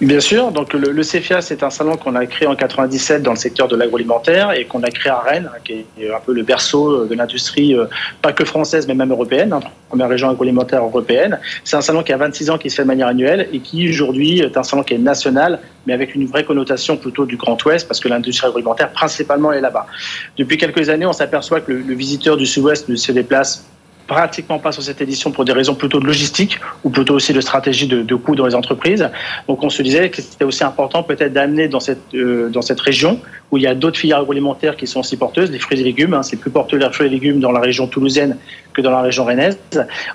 Bien 0.00 0.20
sûr. 0.20 0.50
Donc 0.50 0.72
le, 0.72 0.92
le 0.92 1.02
CFIA, 1.02 1.42
c'est 1.42 1.62
un 1.62 1.68
salon 1.68 1.96
qu'on 1.96 2.14
a 2.14 2.24
créé 2.24 2.48
en 2.48 2.56
97 2.56 3.22
dans 3.22 3.32
le 3.32 3.36
secteur 3.36 3.68
de 3.68 3.76
l'agroalimentaire 3.76 4.52
et 4.52 4.64
qu'on 4.64 4.82
a 4.82 4.90
créé 4.90 5.12
à 5.12 5.18
Rennes, 5.18 5.50
qui 5.62 5.84
est 6.00 6.10
un 6.10 6.20
peu 6.24 6.32
le 6.32 6.42
berceau 6.42 7.04
de 7.04 7.14
l'industrie, 7.14 7.74
euh, 7.74 7.84
pas 8.22 8.32
que 8.32 8.46
française, 8.46 8.88
mais 8.88 8.94
même 8.94 9.10
européenne, 9.10 9.52
hein, 9.52 9.60
première 9.90 10.08
région 10.08 10.30
agroalimentaire 10.30 10.82
européenne. 10.82 11.38
C'est 11.64 11.76
un 11.76 11.82
salon 11.82 12.02
qui 12.02 12.14
a 12.14 12.16
26 12.16 12.48
ans, 12.48 12.56
qui 12.56 12.70
se 12.70 12.76
fait 12.76 12.82
de 12.82 12.86
manière 12.86 13.08
annuelle 13.08 13.48
et 13.52 13.58
qui 13.58 13.90
aujourd'hui 13.90 14.40
est 14.40 14.56
un 14.56 14.62
salon 14.62 14.84
qui 14.84 14.94
est 14.94 14.98
national, 14.98 15.60
mais 15.86 15.92
avec 15.92 16.14
une 16.14 16.24
vraie 16.24 16.44
connotation 16.44 16.96
plutôt 16.96 17.26
du 17.26 17.36
Grand 17.36 17.62
Ouest, 17.66 17.86
parce 17.86 18.00
que 18.00 18.08
l'industrie 18.08 18.46
agroalimentaire 18.46 18.92
principalement 18.92 19.52
est 19.52 19.60
là-bas. 19.60 19.86
Depuis 20.38 20.56
quelques 20.56 20.88
années, 20.88 21.04
on 21.04 21.12
s'aperçoit 21.12 21.60
que 21.60 21.72
le, 21.72 21.80
le 21.80 21.94
visiteur 21.94 22.38
du 22.38 22.46
Sud-Ouest 22.46 22.96
se 22.96 23.12
déplace 23.12 23.66
pratiquement 24.10 24.58
pas 24.58 24.72
sur 24.72 24.82
cette 24.82 25.00
édition 25.00 25.30
pour 25.30 25.44
des 25.44 25.52
raisons 25.52 25.76
plutôt 25.76 26.00
de 26.00 26.04
logistique 26.04 26.58
ou 26.82 26.90
plutôt 26.90 27.14
aussi 27.14 27.32
de 27.32 27.40
stratégie 27.40 27.86
de, 27.86 28.02
de 28.02 28.14
coûts 28.16 28.34
dans 28.34 28.44
les 28.44 28.56
entreprises. 28.56 29.08
Donc 29.46 29.62
on 29.62 29.70
se 29.70 29.82
disait 29.82 30.10
que 30.10 30.20
c'était 30.20 30.44
aussi 30.44 30.64
important 30.64 31.04
peut-être 31.04 31.32
d'amener 31.32 31.68
dans 31.68 31.78
cette, 31.78 32.12
euh, 32.14 32.48
dans 32.48 32.60
cette 32.60 32.80
région 32.80 33.20
où 33.52 33.56
il 33.56 33.62
y 33.62 33.68
a 33.68 33.74
d'autres 33.76 34.00
filières 34.00 34.18
agroalimentaires 34.18 34.76
qui 34.76 34.88
sont 34.88 34.98
aussi 34.98 35.16
porteuses, 35.16 35.52
les 35.52 35.60
fruits 35.60 35.80
et 35.80 35.84
légumes. 35.84 36.14
Hein, 36.14 36.24
c'est 36.24 36.36
plus 36.36 36.50
porteur 36.50 36.80
les 36.80 36.90
fruits 36.90 37.06
et 37.06 37.10
légumes 37.10 37.38
dans 37.38 37.52
la 37.52 37.60
région 37.60 37.86
toulousaine 37.86 38.36
que 38.72 38.80
dans 38.80 38.90
la 38.90 39.00
région 39.00 39.24
rennaise. 39.24 39.56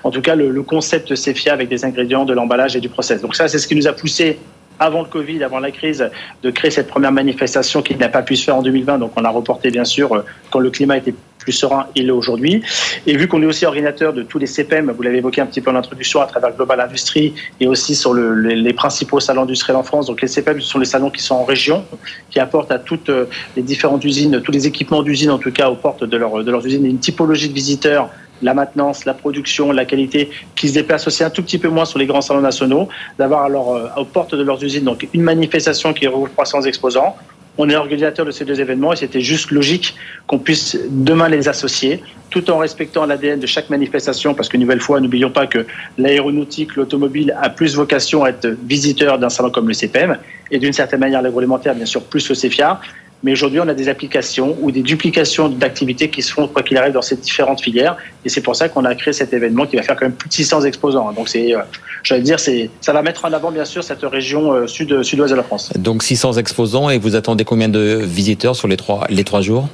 En 0.04 0.10
tout 0.10 0.20
cas, 0.20 0.34
le, 0.34 0.62
concept 0.62 1.14
CEFIA 1.14 1.54
avec 1.54 1.70
des 1.70 1.86
ingrédients, 1.86 2.26
de 2.26 2.34
l'emballage 2.34 2.76
et 2.76 2.80
du 2.80 2.90
process. 2.90 3.22
Donc 3.22 3.34
ça, 3.34 3.48
c'est 3.48 3.58
ce 3.58 3.66
qui 3.66 3.76
nous 3.76 3.86
a 3.86 3.94
poussé 3.94 4.38
avant 4.78 5.00
le 5.00 5.08
Covid, 5.08 5.42
avant 5.42 5.58
la 5.58 5.70
crise, 5.70 6.06
de 6.42 6.50
créer 6.50 6.70
cette 6.70 6.88
première 6.88 7.12
manifestation 7.12 7.80
qui 7.80 7.94
n'a 7.94 8.10
pas 8.10 8.20
pu 8.20 8.36
se 8.36 8.44
faire 8.44 8.56
en 8.56 8.62
2020. 8.62 8.98
Donc 8.98 9.12
on 9.16 9.24
a 9.24 9.30
reporté 9.30 9.70
bien 9.70 9.86
sûr 9.86 10.12
euh, 10.12 10.24
quand 10.50 10.58
le 10.58 10.68
climat 10.68 10.98
était 10.98 11.14
plus 11.46 11.52
serein, 11.52 11.86
il 11.94 12.08
est 12.08 12.10
aujourd'hui. 12.10 12.60
Et 13.06 13.16
vu 13.16 13.28
qu'on 13.28 13.40
est 13.40 13.46
aussi 13.46 13.64
ordinateur 13.66 14.12
de 14.12 14.24
tous 14.24 14.40
les 14.40 14.48
CPM, 14.48 14.90
vous 14.90 15.02
l'avez 15.02 15.18
évoqué 15.18 15.40
un 15.40 15.46
petit 15.46 15.60
peu 15.60 15.70
en 15.70 15.76
introduction 15.76 16.20
à 16.20 16.26
travers 16.26 16.52
Global 16.56 16.80
Industrie 16.80 17.34
et 17.60 17.68
aussi 17.68 17.94
sur 17.94 18.12
le, 18.12 18.34
les, 18.34 18.72
principaux 18.72 19.20
salons 19.20 19.42
industriels 19.42 19.76
en 19.76 19.84
France. 19.84 20.06
Donc 20.06 20.20
les 20.22 20.26
CPM, 20.26 20.60
ce 20.60 20.66
sont 20.66 20.80
les 20.80 20.86
salons 20.86 21.08
qui 21.08 21.22
sont 21.22 21.36
en 21.36 21.44
région, 21.44 21.84
qui 22.30 22.40
apportent 22.40 22.72
à 22.72 22.80
toutes 22.80 23.10
euh, 23.10 23.26
les 23.54 23.62
différentes 23.62 24.04
usines, 24.04 24.42
tous 24.42 24.50
les 24.50 24.66
équipements 24.66 25.04
d'usines 25.04 25.30
en 25.30 25.38
tout 25.38 25.52
cas 25.52 25.70
aux 25.70 25.76
portes 25.76 26.02
de, 26.02 26.16
leur, 26.16 26.42
leurs 26.42 26.66
usines, 26.66 26.84
une 26.84 26.98
typologie 26.98 27.48
de 27.48 27.54
visiteurs 27.54 28.10
la 28.42 28.52
maintenance, 28.52 29.06
la 29.06 29.14
production, 29.14 29.72
la 29.72 29.86
qualité, 29.86 30.28
qui 30.56 30.68
se 30.68 30.74
déplacent 30.74 31.06
aussi 31.06 31.24
un 31.24 31.30
tout 31.30 31.42
petit 31.42 31.58
peu 31.58 31.68
moins 31.68 31.86
sur 31.86 31.98
les 31.98 32.04
grands 32.04 32.20
salons 32.20 32.42
nationaux, 32.42 32.88
d'avoir 33.18 33.44
alors 33.44 33.74
euh, 33.74 33.88
aux 33.96 34.04
portes 34.04 34.34
de 34.34 34.42
leurs 34.42 34.62
usines 34.62 34.84
donc 34.84 35.08
une 35.14 35.22
manifestation 35.22 35.94
qui 35.94 36.06
regroupe 36.06 36.32
300 36.32 36.62
exposants. 36.62 37.16
On 37.58 37.68
est 37.70 37.76
organisateur 37.76 38.26
de 38.26 38.30
ces 38.30 38.44
deux 38.44 38.60
événements 38.60 38.92
et 38.92 38.96
c'était 38.96 39.20
juste 39.20 39.50
logique 39.50 39.94
qu'on 40.26 40.38
puisse 40.38 40.78
demain 40.90 41.28
les 41.28 41.48
associer, 41.48 42.02
tout 42.30 42.50
en 42.50 42.58
respectant 42.58 43.06
l'ADN 43.06 43.40
de 43.40 43.46
chaque 43.46 43.70
manifestation, 43.70 44.34
parce 44.34 44.48
que 44.48 44.56
nouvelle 44.56 44.80
fois, 44.80 45.00
n'oublions 45.00 45.30
pas 45.30 45.46
que 45.46 45.66
l'aéronautique, 45.96 46.76
l'automobile 46.76 47.34
a 47.40 47.48
plus 47.48 47.74
vocation 47.74 48.24
à 48.24 48.30
être 48.30 48.46
visiteur 48.64 49.18
d'un 49.18 49.30
salon 49.30 49.50
comme 49.50 49.68
le 49.68 49.74
CPM, 49.74 50.18
et 50.50 50.58
d'une 50.58 50.72
certaine 50.72 51.00
manière 51.00 51.22
l'agroalimentaire, 51.22 51.74
bien 51.74 51.86
sûr, 51.86 52.02
plus 52.02 52.28
le 52.28 52.34
CFIA. 52.34 52.80
Mais 53.22 53.32
aujourd'hui, 53.32 53.60
on 53.60 53.68
a 53.68 53.74
des 53.74 53.88
applications 53.88 54.56
ou 54.60 54.70
des 54.70 54.82
duplications 54.82 55.48
d'activités 55.48 56.10
qui 56.10 56.22
se 56.22 56.32
font, 56.32 56.48
quoi 56.48 56.62
qu'il 56.62 56.76
arrive, 56.76 56.92
dans 56.92 57.02
ces 57.02 57.16
différentes 57.16 57.62
filières. 57.62 57.96
Et 58.24 58.28
c'est 58.28 58.42
pour 58.42 58.54
ça 58.54 58.68
qu'on 58.68 58.84
a 58.84 58.94
créé 58.94 59.12
cet 59.12 59.32
événement 59.32 59.66
qui 59.66 59.76
va 59.76 59.82
faire 59.82 59.96
quand 59.96 60.04
même 60.04 60.14
plus 60.14 60.28
de 60.28 60.34
600 60.34 60.62
exposants. 60.62 61.12
Donc, 61.12 61.28
c'est, 61.28 61.54
euh, 61.54 61.60
j'allais 62.02 62.22
dire, 62.22 62.38
c'est, 62.38 62.70
ça 62.80 62.92
va 62.92 63.02
mettre 63.02 63.24
en 63.24 63.32
avant, 63.32 63.50
bien 63.50 63.64
sûr, 63.64 63.82
cette 63.82 64.02
région 64.02 64.52
euh, 64.52 64.66
sud, 64.66 65.02
sud-ouest 65.02 65.30
de 65.30 65.36
la 65.36 65.42
France. 65.42 65.72
Donc, 65.76 66.02
600 66.02 66.34
exposants 66.34 66.90
et 66.90 66.98
vous 66.98 67.16
attendez 67.16 67.44
combien 67.44 67.68
de 67.68 68.00
visiteurs 68.02 68.54
sur 68.54 68.68
les 68.68 68.76
trois, 68.76 69.06
les 69.08 69.24
trois 69.24 69.40
jours? 69.40 69.68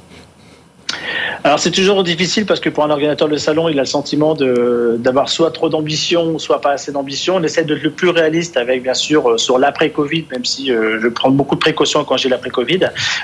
Alors 1.45 1.59
c'est 1.59 1.71
toujours 1.71 2.03
difficile 2.05 2.45
parce 2.45 2.61
que 2.61 2.69
pour 2.69 2.85
un 2.85 2.89
organisateur 2.89 3.27
de 3.27 3.35
salon, 3.35 3.67
il 3.67 3.77
a 3.77 3.81
le 3.81 3.87
sentiment 3.87 4.33
d'avoir 4.33 5.27
soit 5.27 5.51
trop 5.51 5.67
d'ambition, 5.67 6.39
soit 6.39 6.61
pas 6.61 6.71
assez 6.71 6.93
d'ambition. 6.93 7.35
On 7.35 7.43
essaie 7.43 7.65
d'être 7.65 7.83
le 7.83 7.91
plus 7.91 8.09
réaliste 8.09 8.55
avec 8.55 8.81
bien 8.81 8.93
sûr 8.93 9.29
euh, 9.29 9.37
sur 9.37 9.57
l'après-Covid, 9.57 10.25
même 10.31 10.45
si 10.45 10.71
euh, 10.71 11.01
je 11.01 11.07
prends 11.09 11.31
beaucoup 11.31 11.55
de 11.55 11.59
précautions 11.59 12.05
quand 12.05 12.15
j'ai 12.15 12.29
l'après-Covid. 12.29 12.79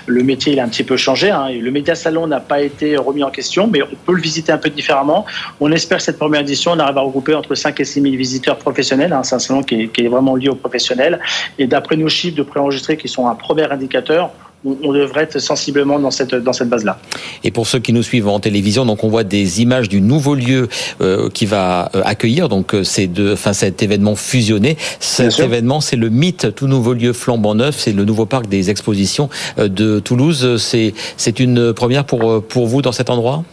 Le 0.05 0.23
métier 0.23 0.51
il 0.51 0.59
a 0.59 0.65
un 0.65 0.67
petit 0.67 0.83
peu 0.83 0.97
changé. 0.97 1.29
Hein, 1.29 1.47
le 1.49 1.71
média 1.71 1.95
salon 1.95 2.27
n'a 2.27 2.41
pas 2.41 2.59
été 2.59 2.97
remis 2.97 3.23
en 3.23 3.31
question, 3.31 3.67
mais 3.67 3.81
on 3.83 3.95
peut 4.05 4.13
le 4.13 4.21
visiter 4.21 4.51
un 4.51 4.57
peu 4.57 4.69
différemment. 4.69 5.25
On 5.61 5.71
espère 5.71 6.01
cette 6.01 6.17
première 6.17 6.41
édition, 6.41 6.71
on 6.73 6.79
arrive 6.79 6.97
à 6.97 7.01
regrouper 7.01 7.35
entre 7.35 7.55
5 7.55 7.79
et 7.79 7.85
6 7.85 8.01
000 8.01 8.15
visiteurs 8.15 8.57
professionnels. 8.57 9.13
Hein, 9.13 9.23
c'est 9.23 9.35
un 9.35 9.39
salon 9.39 9.63
qui 9.63 9.83
est, 9.83 9.87
qui 9.87 10.03
est, 10.03 10.09
vraiment 10.09 10.35
lié 10.35 10.49
aux 10.49 10.55
professionnels. 10.55 11.21
Et 11.57 11.67
d'après 11.67 11.95
nos 11.95 12.09
chiffres 12.09 12.35
de 12.35 12.43
préenregistrés 12.43 12.97
qui 12.97 13.07
sont 13.07 13.27
un 13.27 13.35
premier 13.35 13.71
indicateur, 13.71 14.31
on, 14.65 14.93
devrait 14.93 15.23
être 15.23 15.39
sensiblement 15.39 15.99
dans 15.99 16.11
cette, 16.11 16.35
dans 16.35 16.53
cette 16.53 16.69
base-là. 16.69 16.99
Et 17.43 17.51
pour 17.51 17.67
ceux 17.67 17.79
qui 17.79 17.93
nous 17.93 18.03
suivent 18.03 18.27
en 18.27 18.39
télévision, 18.39 18.85
donc 18.85 19.03
on 19.03 19.09
voit 19.09 19.23
des 19.23 19.61
images 19.61 19.89
du 19.89 20.01
nouveau 20.01 20.35
lieu 20.35 20.67
euh, 21.01 21.29
qui 21.29 21.45
va 21.45 21.89
euh, 21.95 22.01
accueillir 22.03 22.49
donc 22.49 22.73
euh, 22.73 22.83
ces 22.83 23.07
deux, 23.07 23.33
enfin 23.33 23.53
cet 23.53 23.81
événement 23.81 24.15
fusionné. 24.15 24.77
Cet 24.99 25.39
événement, 25.39 25.81
c'est 25.81 25.95
le 25.95 26.09
mythe, 26.09 26.53
tout 26.55 26.67
nouveau 26.67 26.93
lieu 26.93 27.13
flambant 27.13 27.55
neuf, 27.55 27.77
c'est 27.79 27.93
le 27.93 28.05
nouveau 28.05 28.25
parc 28.25 28.47
des 28.47 28.69
expositions 28.69 29.29
de 29.57 29.99
Toulouse. 29.99 30.57
C'est 30.57 30.93
c'est 31.17 31.39
une 31.39 31.73
première 31.73 32.05
pour 32.05 32.43
pour 32.43 32.67
vous 32.67 32.81
dans 32.81 32.91
cet 32.91 33.09
endroit? 33.09 33.43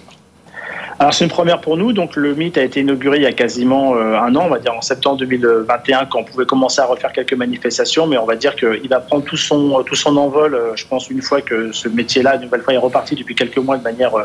Alors 0.98 1.12
c'est 1.12 1.24
une 1.24 1.30
première 1.30 1.60
pour 1.60 1.76
nous. 1.76 1.92
Donc 1.92 2.16
le 2.16 2.34
mythe 2.34 2.56
a 2.56 2.62
été 2.62 2.80
inauguré 2.80 3.18
il 3.18 3.22
y 3.24 3.26
a 3.26 3.32
quasiment 3.32 3.94
euh, 3.96 4.18
un 4.18 4.34
an, 4.34 4.44
on 4.46 4.48
va 4.48 4.58
dire 4.58 4.72
en 4.72 4.80
septembre 4.80 5.18
2021, 5.18 6.06
quand 6.06 6.20
on 6.20 6.24
pouvait 6.24 6.46
commencer 6.46 6.80
à 6.80 6.86
refaire 6.86 7.12
quelques 7.12 7.34
manifestations. 7.34 8.06
Mais 8.06 8.16
on 8.16 8.24
va 8.24 8.34
dire 8.34 8.56
qu'il 8.56 8.88
va 8.88 9.00
prendre 9.00 9.22
tout 9.24 9.36
son 9.36 9.82
tout 9.82 9.94
son 9.94 10.16
envol. 10.16 10.54
Euh, 10.54 10.74
je 10.74 10.86
pense 10.86 11.10
une 11.10 11.20
fois 11.20 11.42
que 11.42 11.70
ce 11.70 11.90
métier-là, 11.90 12.36
une 12.36 12.42
nouvelle 12.42 12.62
fois, 12.62 12.72
est 12.72 12.78
reparti 12.78 13.14
depuis 13.14 13.34
quelques 13.34 13.58
mois 13.58 13.76
de 13.76 13.82
manière 13.82 14.14
euh, 14.14 14.24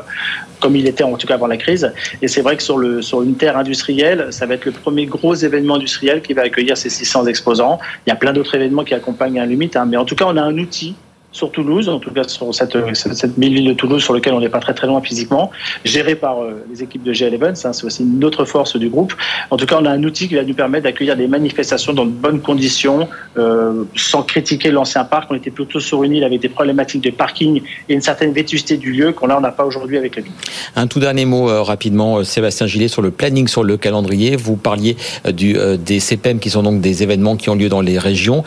comme 0.61 0.77
il 0.77 0.87
était 0.87 1.03
en 1.03 1.17
tout 1.17 1.27
cas 1.27 1.33
avant 1.33 1.47
la 1.47 1.57
crise. 1.57 1.91
Et 2.21 2.29
c'est 2.29 2.41
vrai 2.41 2.55
que 2.55 2.63
sur 2.63 2.77
le 2.77 3.01
sur 3.01 3.21
une 3.21 3.35
terre 3.35 3.57
industrielle, 3.57 4.27
ça 4.31 4.45
va 4.45 4.53
être 4.53 4.63
le 4.63 4.71
premier 4.71 5.07
gros 5.07 5.35
événement 5.35 5.75
industriel 5.75 6.21
qui 6.21 6.33
va 6.33 6.43
accueillir 6.43 6.77
ces 6.77 6.89
600 6.89 7.25
exposants. 7.25 7.79
Il 8.07 8.11
y 8.11 8.13
a 8.13 8.15
plein 8.15 8.31
d'autres 8.31 8.55
événements 8.55 8.85
qui 8.85 8.93
accompagnent 8.93 9.41
un 9.41 9.45
mythe, 9.45 9.75
hein, 9.75 9.85
mais 9.85 9.97
en 9.97 10.05
tout 10.05 10.15
cas 10.15 10.25
on 10.25 10.37
a 10.37 10.41
un 10.41 10.57
outil 10.57 10.95
sur 11.31 11.51
Toulouse, 11.51 11.87
en 11.87 11.99
tout 11.99 12.11
cas 12.11 12.23
sur 12.27 12.53
cette, 12.53 12.75
cette, 12.93 13.39
ville 13.39 13.65
de 13.65 13.73
Toulouse 13.73 14.03
sur 14.03 14.13
laquelle 14.13 14.33
on 14.33 14.41
n'est 14.41 14.49
pas 14.49 14.59
très 14.59 14.73
très 14.73 14.87
loin 14.87 15.01
physiquement, 15.01 15.49
géré 15.85 16.15
par 16.15 16.41
euh, 16.41 16.65
les 16.69 16.83
équipes 16.83 17.03
de 17.03 17.13
GL 17.13 17.33
Events, 17.33 17.65
hein, 17.65 17.73
c'est 17.73 17.85
aussi 17.85 18.03
une 18.03 18.23
autre 18.25 18.43
force 18.43 18.75
du 18.75 18.89
groupe. 18.89 19.13
En 19.49 19.57
tout 19.57 19.65
cas, 19.65 19.77
on 19.79 19.85
a 19.85 19.91
un 19.91 20.03
outil 20.03 20.27
qui 20.27 20.35
va 20.35 20.43
nous 20.43 20.53
permettre 20.53 20.83
d'accueillir 20.83 21.15
des 21.15 21.27
manifestations 21.27 21.93
dans 21.93 22.05
de 22.05 22.11
bonnes 22.11 22.41
conditions, 22.41 23.07
euh, 23.37 23.85
sans 23.95 24.23
critiquer 24.23 24.71
l'ancien 24.71 25.05
parc. 25.05 25.31
On 25.31 25.35
était 25.35 25.51
plutôt 25.51 25.79
sur 25.79 26.03
une 26.03 26.13
île 26.13 26.23
avec 26.25 26.41
des 26.41 26.49
problématiques 26.49 27.01
de 27.01 27.11
parking 27.11 27.61
et 27.87 27.93
une 27.93 28.01
certaine 28.01 28.33
vétusté 28.33 28.75
du 28.75 28.91
lieu 28.91 29.13
qu'on 29.13 29.27
n'a 29.27 29.51
pas 29.51 29.65
aujourd'hui 29.65 29.97
avec 29.97 30.17
la 30.17 30.23
ville. 30.23 30.33
Un 30.75 30.87
tout 30.87 30.99
dernier 30.99 31.25
mot 31.25 31.49
euh, 31.49 31.61
rapidement, 31.61 32.23
Sébastien 32.25 32.67
Gillet, 32.67 32.89
sur 32.89 33.01
le 33.01 33.11
planning, 33.11 33.47
sur 33.47 33.63
le 33.63 33.77
calendrier. 33.77 34.35
Vous 34.35 34.57
parliez 34.57 34.97
du, 35.31 35.55
des 35.77 35.99
CPM 35.99 36.39
qui 36.39 36.49
sont 36.49 36.63
donc 36.63 36.81
des 36.81 37.03
événements 37.03 37.37
qui 37.37 37.49
ont 37.49 37.55
lieu 37.55 37.69
dans 37.69 37.81
les 37.81 37.97
régions. 37.97 38.43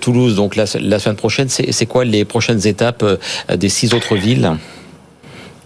Toulouse, 0.00 0.36
donc 0.36 0.54
la, 0.54 0.64
la 0.80 0.98
semaine 0.98 1.16
prochaine, 1.16 1.48
c'est 1.48 1.86
quoi 1.86 2.04
les 2.04 2.24
prochaines 2.28 2.66
étapes 2.66 3.02
euh, 3.02 3.16
des 3.56 3.68
six 3.68 3.94
autres 3.94 4.16
villes 4.16 4.52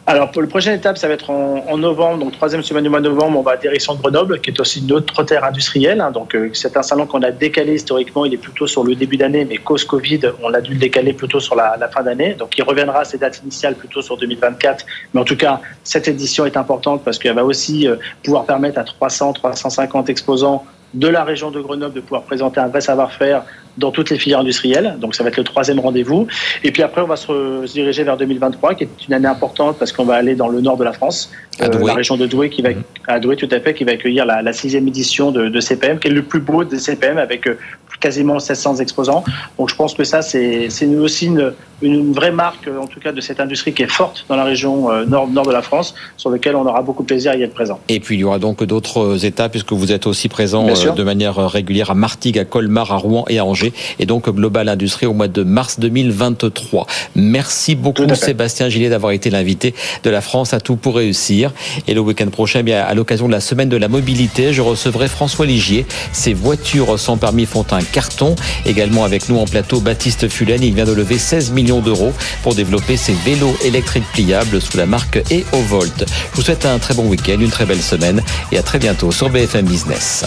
alors, 0.04 0.32
pour 0.32 0.42
la 0.42 0.48
prochaine 0.48 0.74
étape, 0.74 0.98
ça 0.98 1.06
va 1.06 1.14
être 1.14 1.30
en, 1.30 1.78
novembre, 1.78 2.24
donc 2.24 2.32
troisième 2.32 2.64
semaine 2.64 2.82
du 2.82 2.90
mois 2.90 3.00
de 3.00 3.08
novembre, 3.08 3.38
on 3.38 3.42
va 3.42 3.52
à 3.52 3.56
direction 3.56 3.94
Grenoble, 3.94 4.40
qui 4.40 4.50
est 4.50 4.60
aussi 4.60 4.80
une 4.80 4.90
autre 4.90 5.22
terre 5.22 5.44
industrielle. 5.44 6.00
Hein. 6.00 6.10
donc, 6.10 6.34
euh, 6.34 6.50
c'est 6.54 6.76
un 6.76 6.82
salon 6.82 7.06
qu'on 7.06 7.22
a 7.22 7.30
décalé 7.30 7.74
historiquement, 7.74 8.24
il 8.24 8.34
est 8.34 8.38
plutôt 8.38 8.66
sur 8.66 8.82
le 8.82 8.96
début 8.96 9.16
d'année, 9.16 9.44
mais 9.44 9.58
cause 9.58 9.84
Covid, 9.84 10.20
on 10.42 10.52
a 10.54 10.60
dû 10.60 10.72
le 10.72 10.80
décaler 10.80 11.12
plutôt 11.12 11.38
sur 11.38 11.54
la, 11.54 11.88
fin 11.94 12.02
d'année. 12.02 12.34
Donc, 12.34 12.58
il 12.58 12.64
reviendra 12.64 13.00
à 13.00 13.04
ses 13.04 13.16
dates 13.16 13.40
initiales 13.44 13.76
plutôt 13.76 14.02
sur 14.02 14.16
2024. 14.16 14.84
Mais 15.14 15.20
en 15.20 15.24
tout 15.24 15.36
cas, 15.36 15.60
cette 15.84 16.08
édition 16.08 16.46
est 16.46 16.56
importante 16.56 17.04
parce 17.04 17.18
qu'elle 17.20 17.36
va 17.36 17.44
aussi 17.44 17.86
euh, 17.86 17.94
pouvoir 18.24 18.44
permettre 18.44 18.80
à 18.80 18.84
300, 18.84 19.34
350 19.34 20.10
exposants 20.10 20.64
de 20.94 21.08
la 21.08 21.24
région 21.24 21.50
de 21.50 21.60
Grenoble 21.60 21.94
de 21.94 22.00
pouvoir 22.00 22.22
présenter 22.22 22.60
un 22.60 22.68
vrai 22.68 22.80
savoir-faire 22.80 23.44
dans 23.78 23.90
toutes 23.90 24.10
les 24.10 24.18
filières 24.18 24.40
industrielles. 24.40 24.96
Donc 24.98 25.14
ça 25.14 25.22
va 25.22 25.30
être 25.30 25.38
le 25.38 25.44
troisième 25.44 25.80
rendez-vous. 25.80 26.26
Et 26.62 26.72
puis 26.72 26.82
après, 26.82 27.00
on 27.00 27.06
va 27.06 27.16
se, 27.16 27.64
diriger 27.72 28.04
vers 28.04 28.16
2023, 28.16 28.74
qui 28.74 28.84
est 28.84 29.06
une 29.08 29.14
année 29.14 29.28
importante 29.28 29.78
parce 29.78 29.92
qu'on 29.92 30.04
va 30.04 30.14
aller 30.14 30.34
dans 30.34 30.48
le 30.48 30.60
nord 30.60 30.76
de 30.76 30.84
la 30.84 30.92
France, 30.92 31.32
euh, 31.60 31.68
la 31.86 31.94
région 31.94 32.16
de 32.16 32.26
Douai, 32.26 32.50
qui 32.50 32.62
va, 32.62 32.70
mmh. 32.70 32.82
à 33.08 33.20
Douai 33.20 33.36
tout 33.36 33.48
à 33.50 33.60
fait, 33.60 33.74
qui 33.74 33.84
va 33.84 33.92
accueillir 33.92 34.26
la, 34.26 34.52
sixième 34.52 34.86
édition 34.88 35.30
de, 35.30 35.60
CPM, 35.60 35.98
qui 35.98 36.08
est 36.08 36.12
le 36.12 36.22
plus 36.22 36.40
beau 36.40 36.64
des 36.64 36.78
CPM 36.78 37.18
avec 37.18 37.46
euh, 37.46 37.58
quasiment 38.02 38.38
700 38.38 38.76
exposants. 38.76 39.24
Donc 39.58 39.70
je 39.70 39.76
pense 39.76 39.94
que 39.94 40.04
ça, 40.04 40.20
c'est 40.20 40.68
aussi 40.98 41.26
une, 41.26 41.54
une, 41.80 42.12
vraie 42.12 42.32
marque, 42.32 42.68
en 42.68 42.86
tout 42.86 43.00
cas, 43.00 43.12
de 43.12 43.20
cette 43.20 43.40
industrie 43.40 43.72
qui 43.72 43.82
est 43.82 43.90
forte 43.90 44.26
dans 44.28 44.36
la 44.36 44.44
région 44.44 44.90
euh, 44.90 45.04
nord, 45.06 45.28
nord 45.28 45.46
de 45.46 45.52
la 45.52 45.62
France, 45.62 45.94
sur 46.16 46.30
laquelle 46.30 46.56
on 46.56 46.66
aura 46.66 46.82
beaucoup 46.82 47.02
de 47.02 47.06
plaisir 47.06 47.32
à 47.32 47.36
y 47.36 47.42
être 47.42 47.54
présent. 47.54 47.78
Et 47.88 48.00
puis 48.00 48.16
il 48.16 48.20
y 48.20 48.24
aura 48.24 48.38
donc 48.38 48.62
d'autres 48.64 49.24
étapes, 49.24 49.52
puisque 49.52 49.72
vous 49.72 49.92
êtes 49.92 50.06
aussi 50.06 50.28
présent 50.28 50.66
de 50.66 51.02
manière 51.02 51.36
régulière 51.36 51.90
à 51.90 51.94
Martigues, 51.94 52.38
à 52.38 52.44
Colmar, 52.44 52.92
à 52.92 52.96
Rouen 52.96 53.24
et 53.28 53.38
à 53.38 53.44
Angers, 53.44 53.72
et 53.98 54.06
donc 54.06 54.28
Global 54.28 54.68
Industrie 54.68 55.06
au 55.06 55.14
mois 55.14 55.28
de 55.28 55.42
mars 55.42 55.78
2023. 55.78 56.86
Merci 57.14 57.74
beaucoup 57.74 58.02
Sébastien 58.14 58.68
Gillet 58.68 58.88
d'avoir 58.88 59.12
été 59.12 59.30
l'invité 59.30 59.74
de 60.02 60.10
la 60.10 60.20
France 60.20 60.54
à 60.54 60.60
tout 60.60 60.76
pour 60.76 60.96
réussir. 60.96 61.52
Et 61.86 61.94
le 61.94 62.00
week-end 62.00 62.28
prochain, 62.28 62.60
eh 62.60 62.62
bien 62.62 62.82
à 62.82 62.94
l'occasion 62.94 63.26
de 63.26 63.32
la 63.32 63.40
semaine 63.40 63.68
de 63.68 63.76
la 63.76 63.88
mobilité, 63.88 64.52
je 64.52 64.62
recevrai 64.62 65.08
François 65.08 65.46
Ligier. 65.46 65.86
Ses 66.12 66.34
voitures 66.34 66.98
sans 66.98 67.16
permis 67.16 67.46
font 67.46 67.66
un 67.70 67.82
carton. 67.92 68.34
Également 68.66 69.04
avec 69.04 69.28
nous 69.28 69.38
en 69.38 69.44
plateau, 69.44 69.80
Baptiste 69.80 70.28
Fulen. 70.28 70.62
Il 70.62 70.74
vient 70.74 70.84
de 70.84 70.92
lever 70.92 71.18
16 71.18 71.50
millions 71.52 71.80
d'euros 71.80 72.12
pour 72.42 72.54
développer 72.54 72.96
ses 72.96 73.14
vélos 73.24 73.56
électriques 73.64 74.10
pliables 74.12 74.60
sous 74.60 74.76
la 74.76 74.86
marque 74.86 75.22
EOVolt. 75.30 76.04
Je 76.32 76.36
vous 76.36 76.42
souhaite 76.42 76.66
un 76.66 76.78
très 76.78 76.94
bon 76.94 77.06
week-end, 77.08 77.38
une 77.38 77.50
très 77.50 77.66
belle 77.66 77.82
semaine 77.82 78.22
et 78.50 78.58
à 78.58 78.62
très 78.62 78.78
bientôt 78.78 79.12
sur 79.12 79.28
BFM 79.28 79.66
Business. 79.66 80.24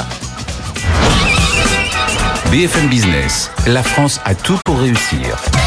BFM 2.51 2.87
Business, 2.87 3.51
la 3.67 3.83
France 3.83 4.21
a 4.23 4.35
tout 4.35 4.59
pour 4.63 4.79
réussir. 4.79 5.64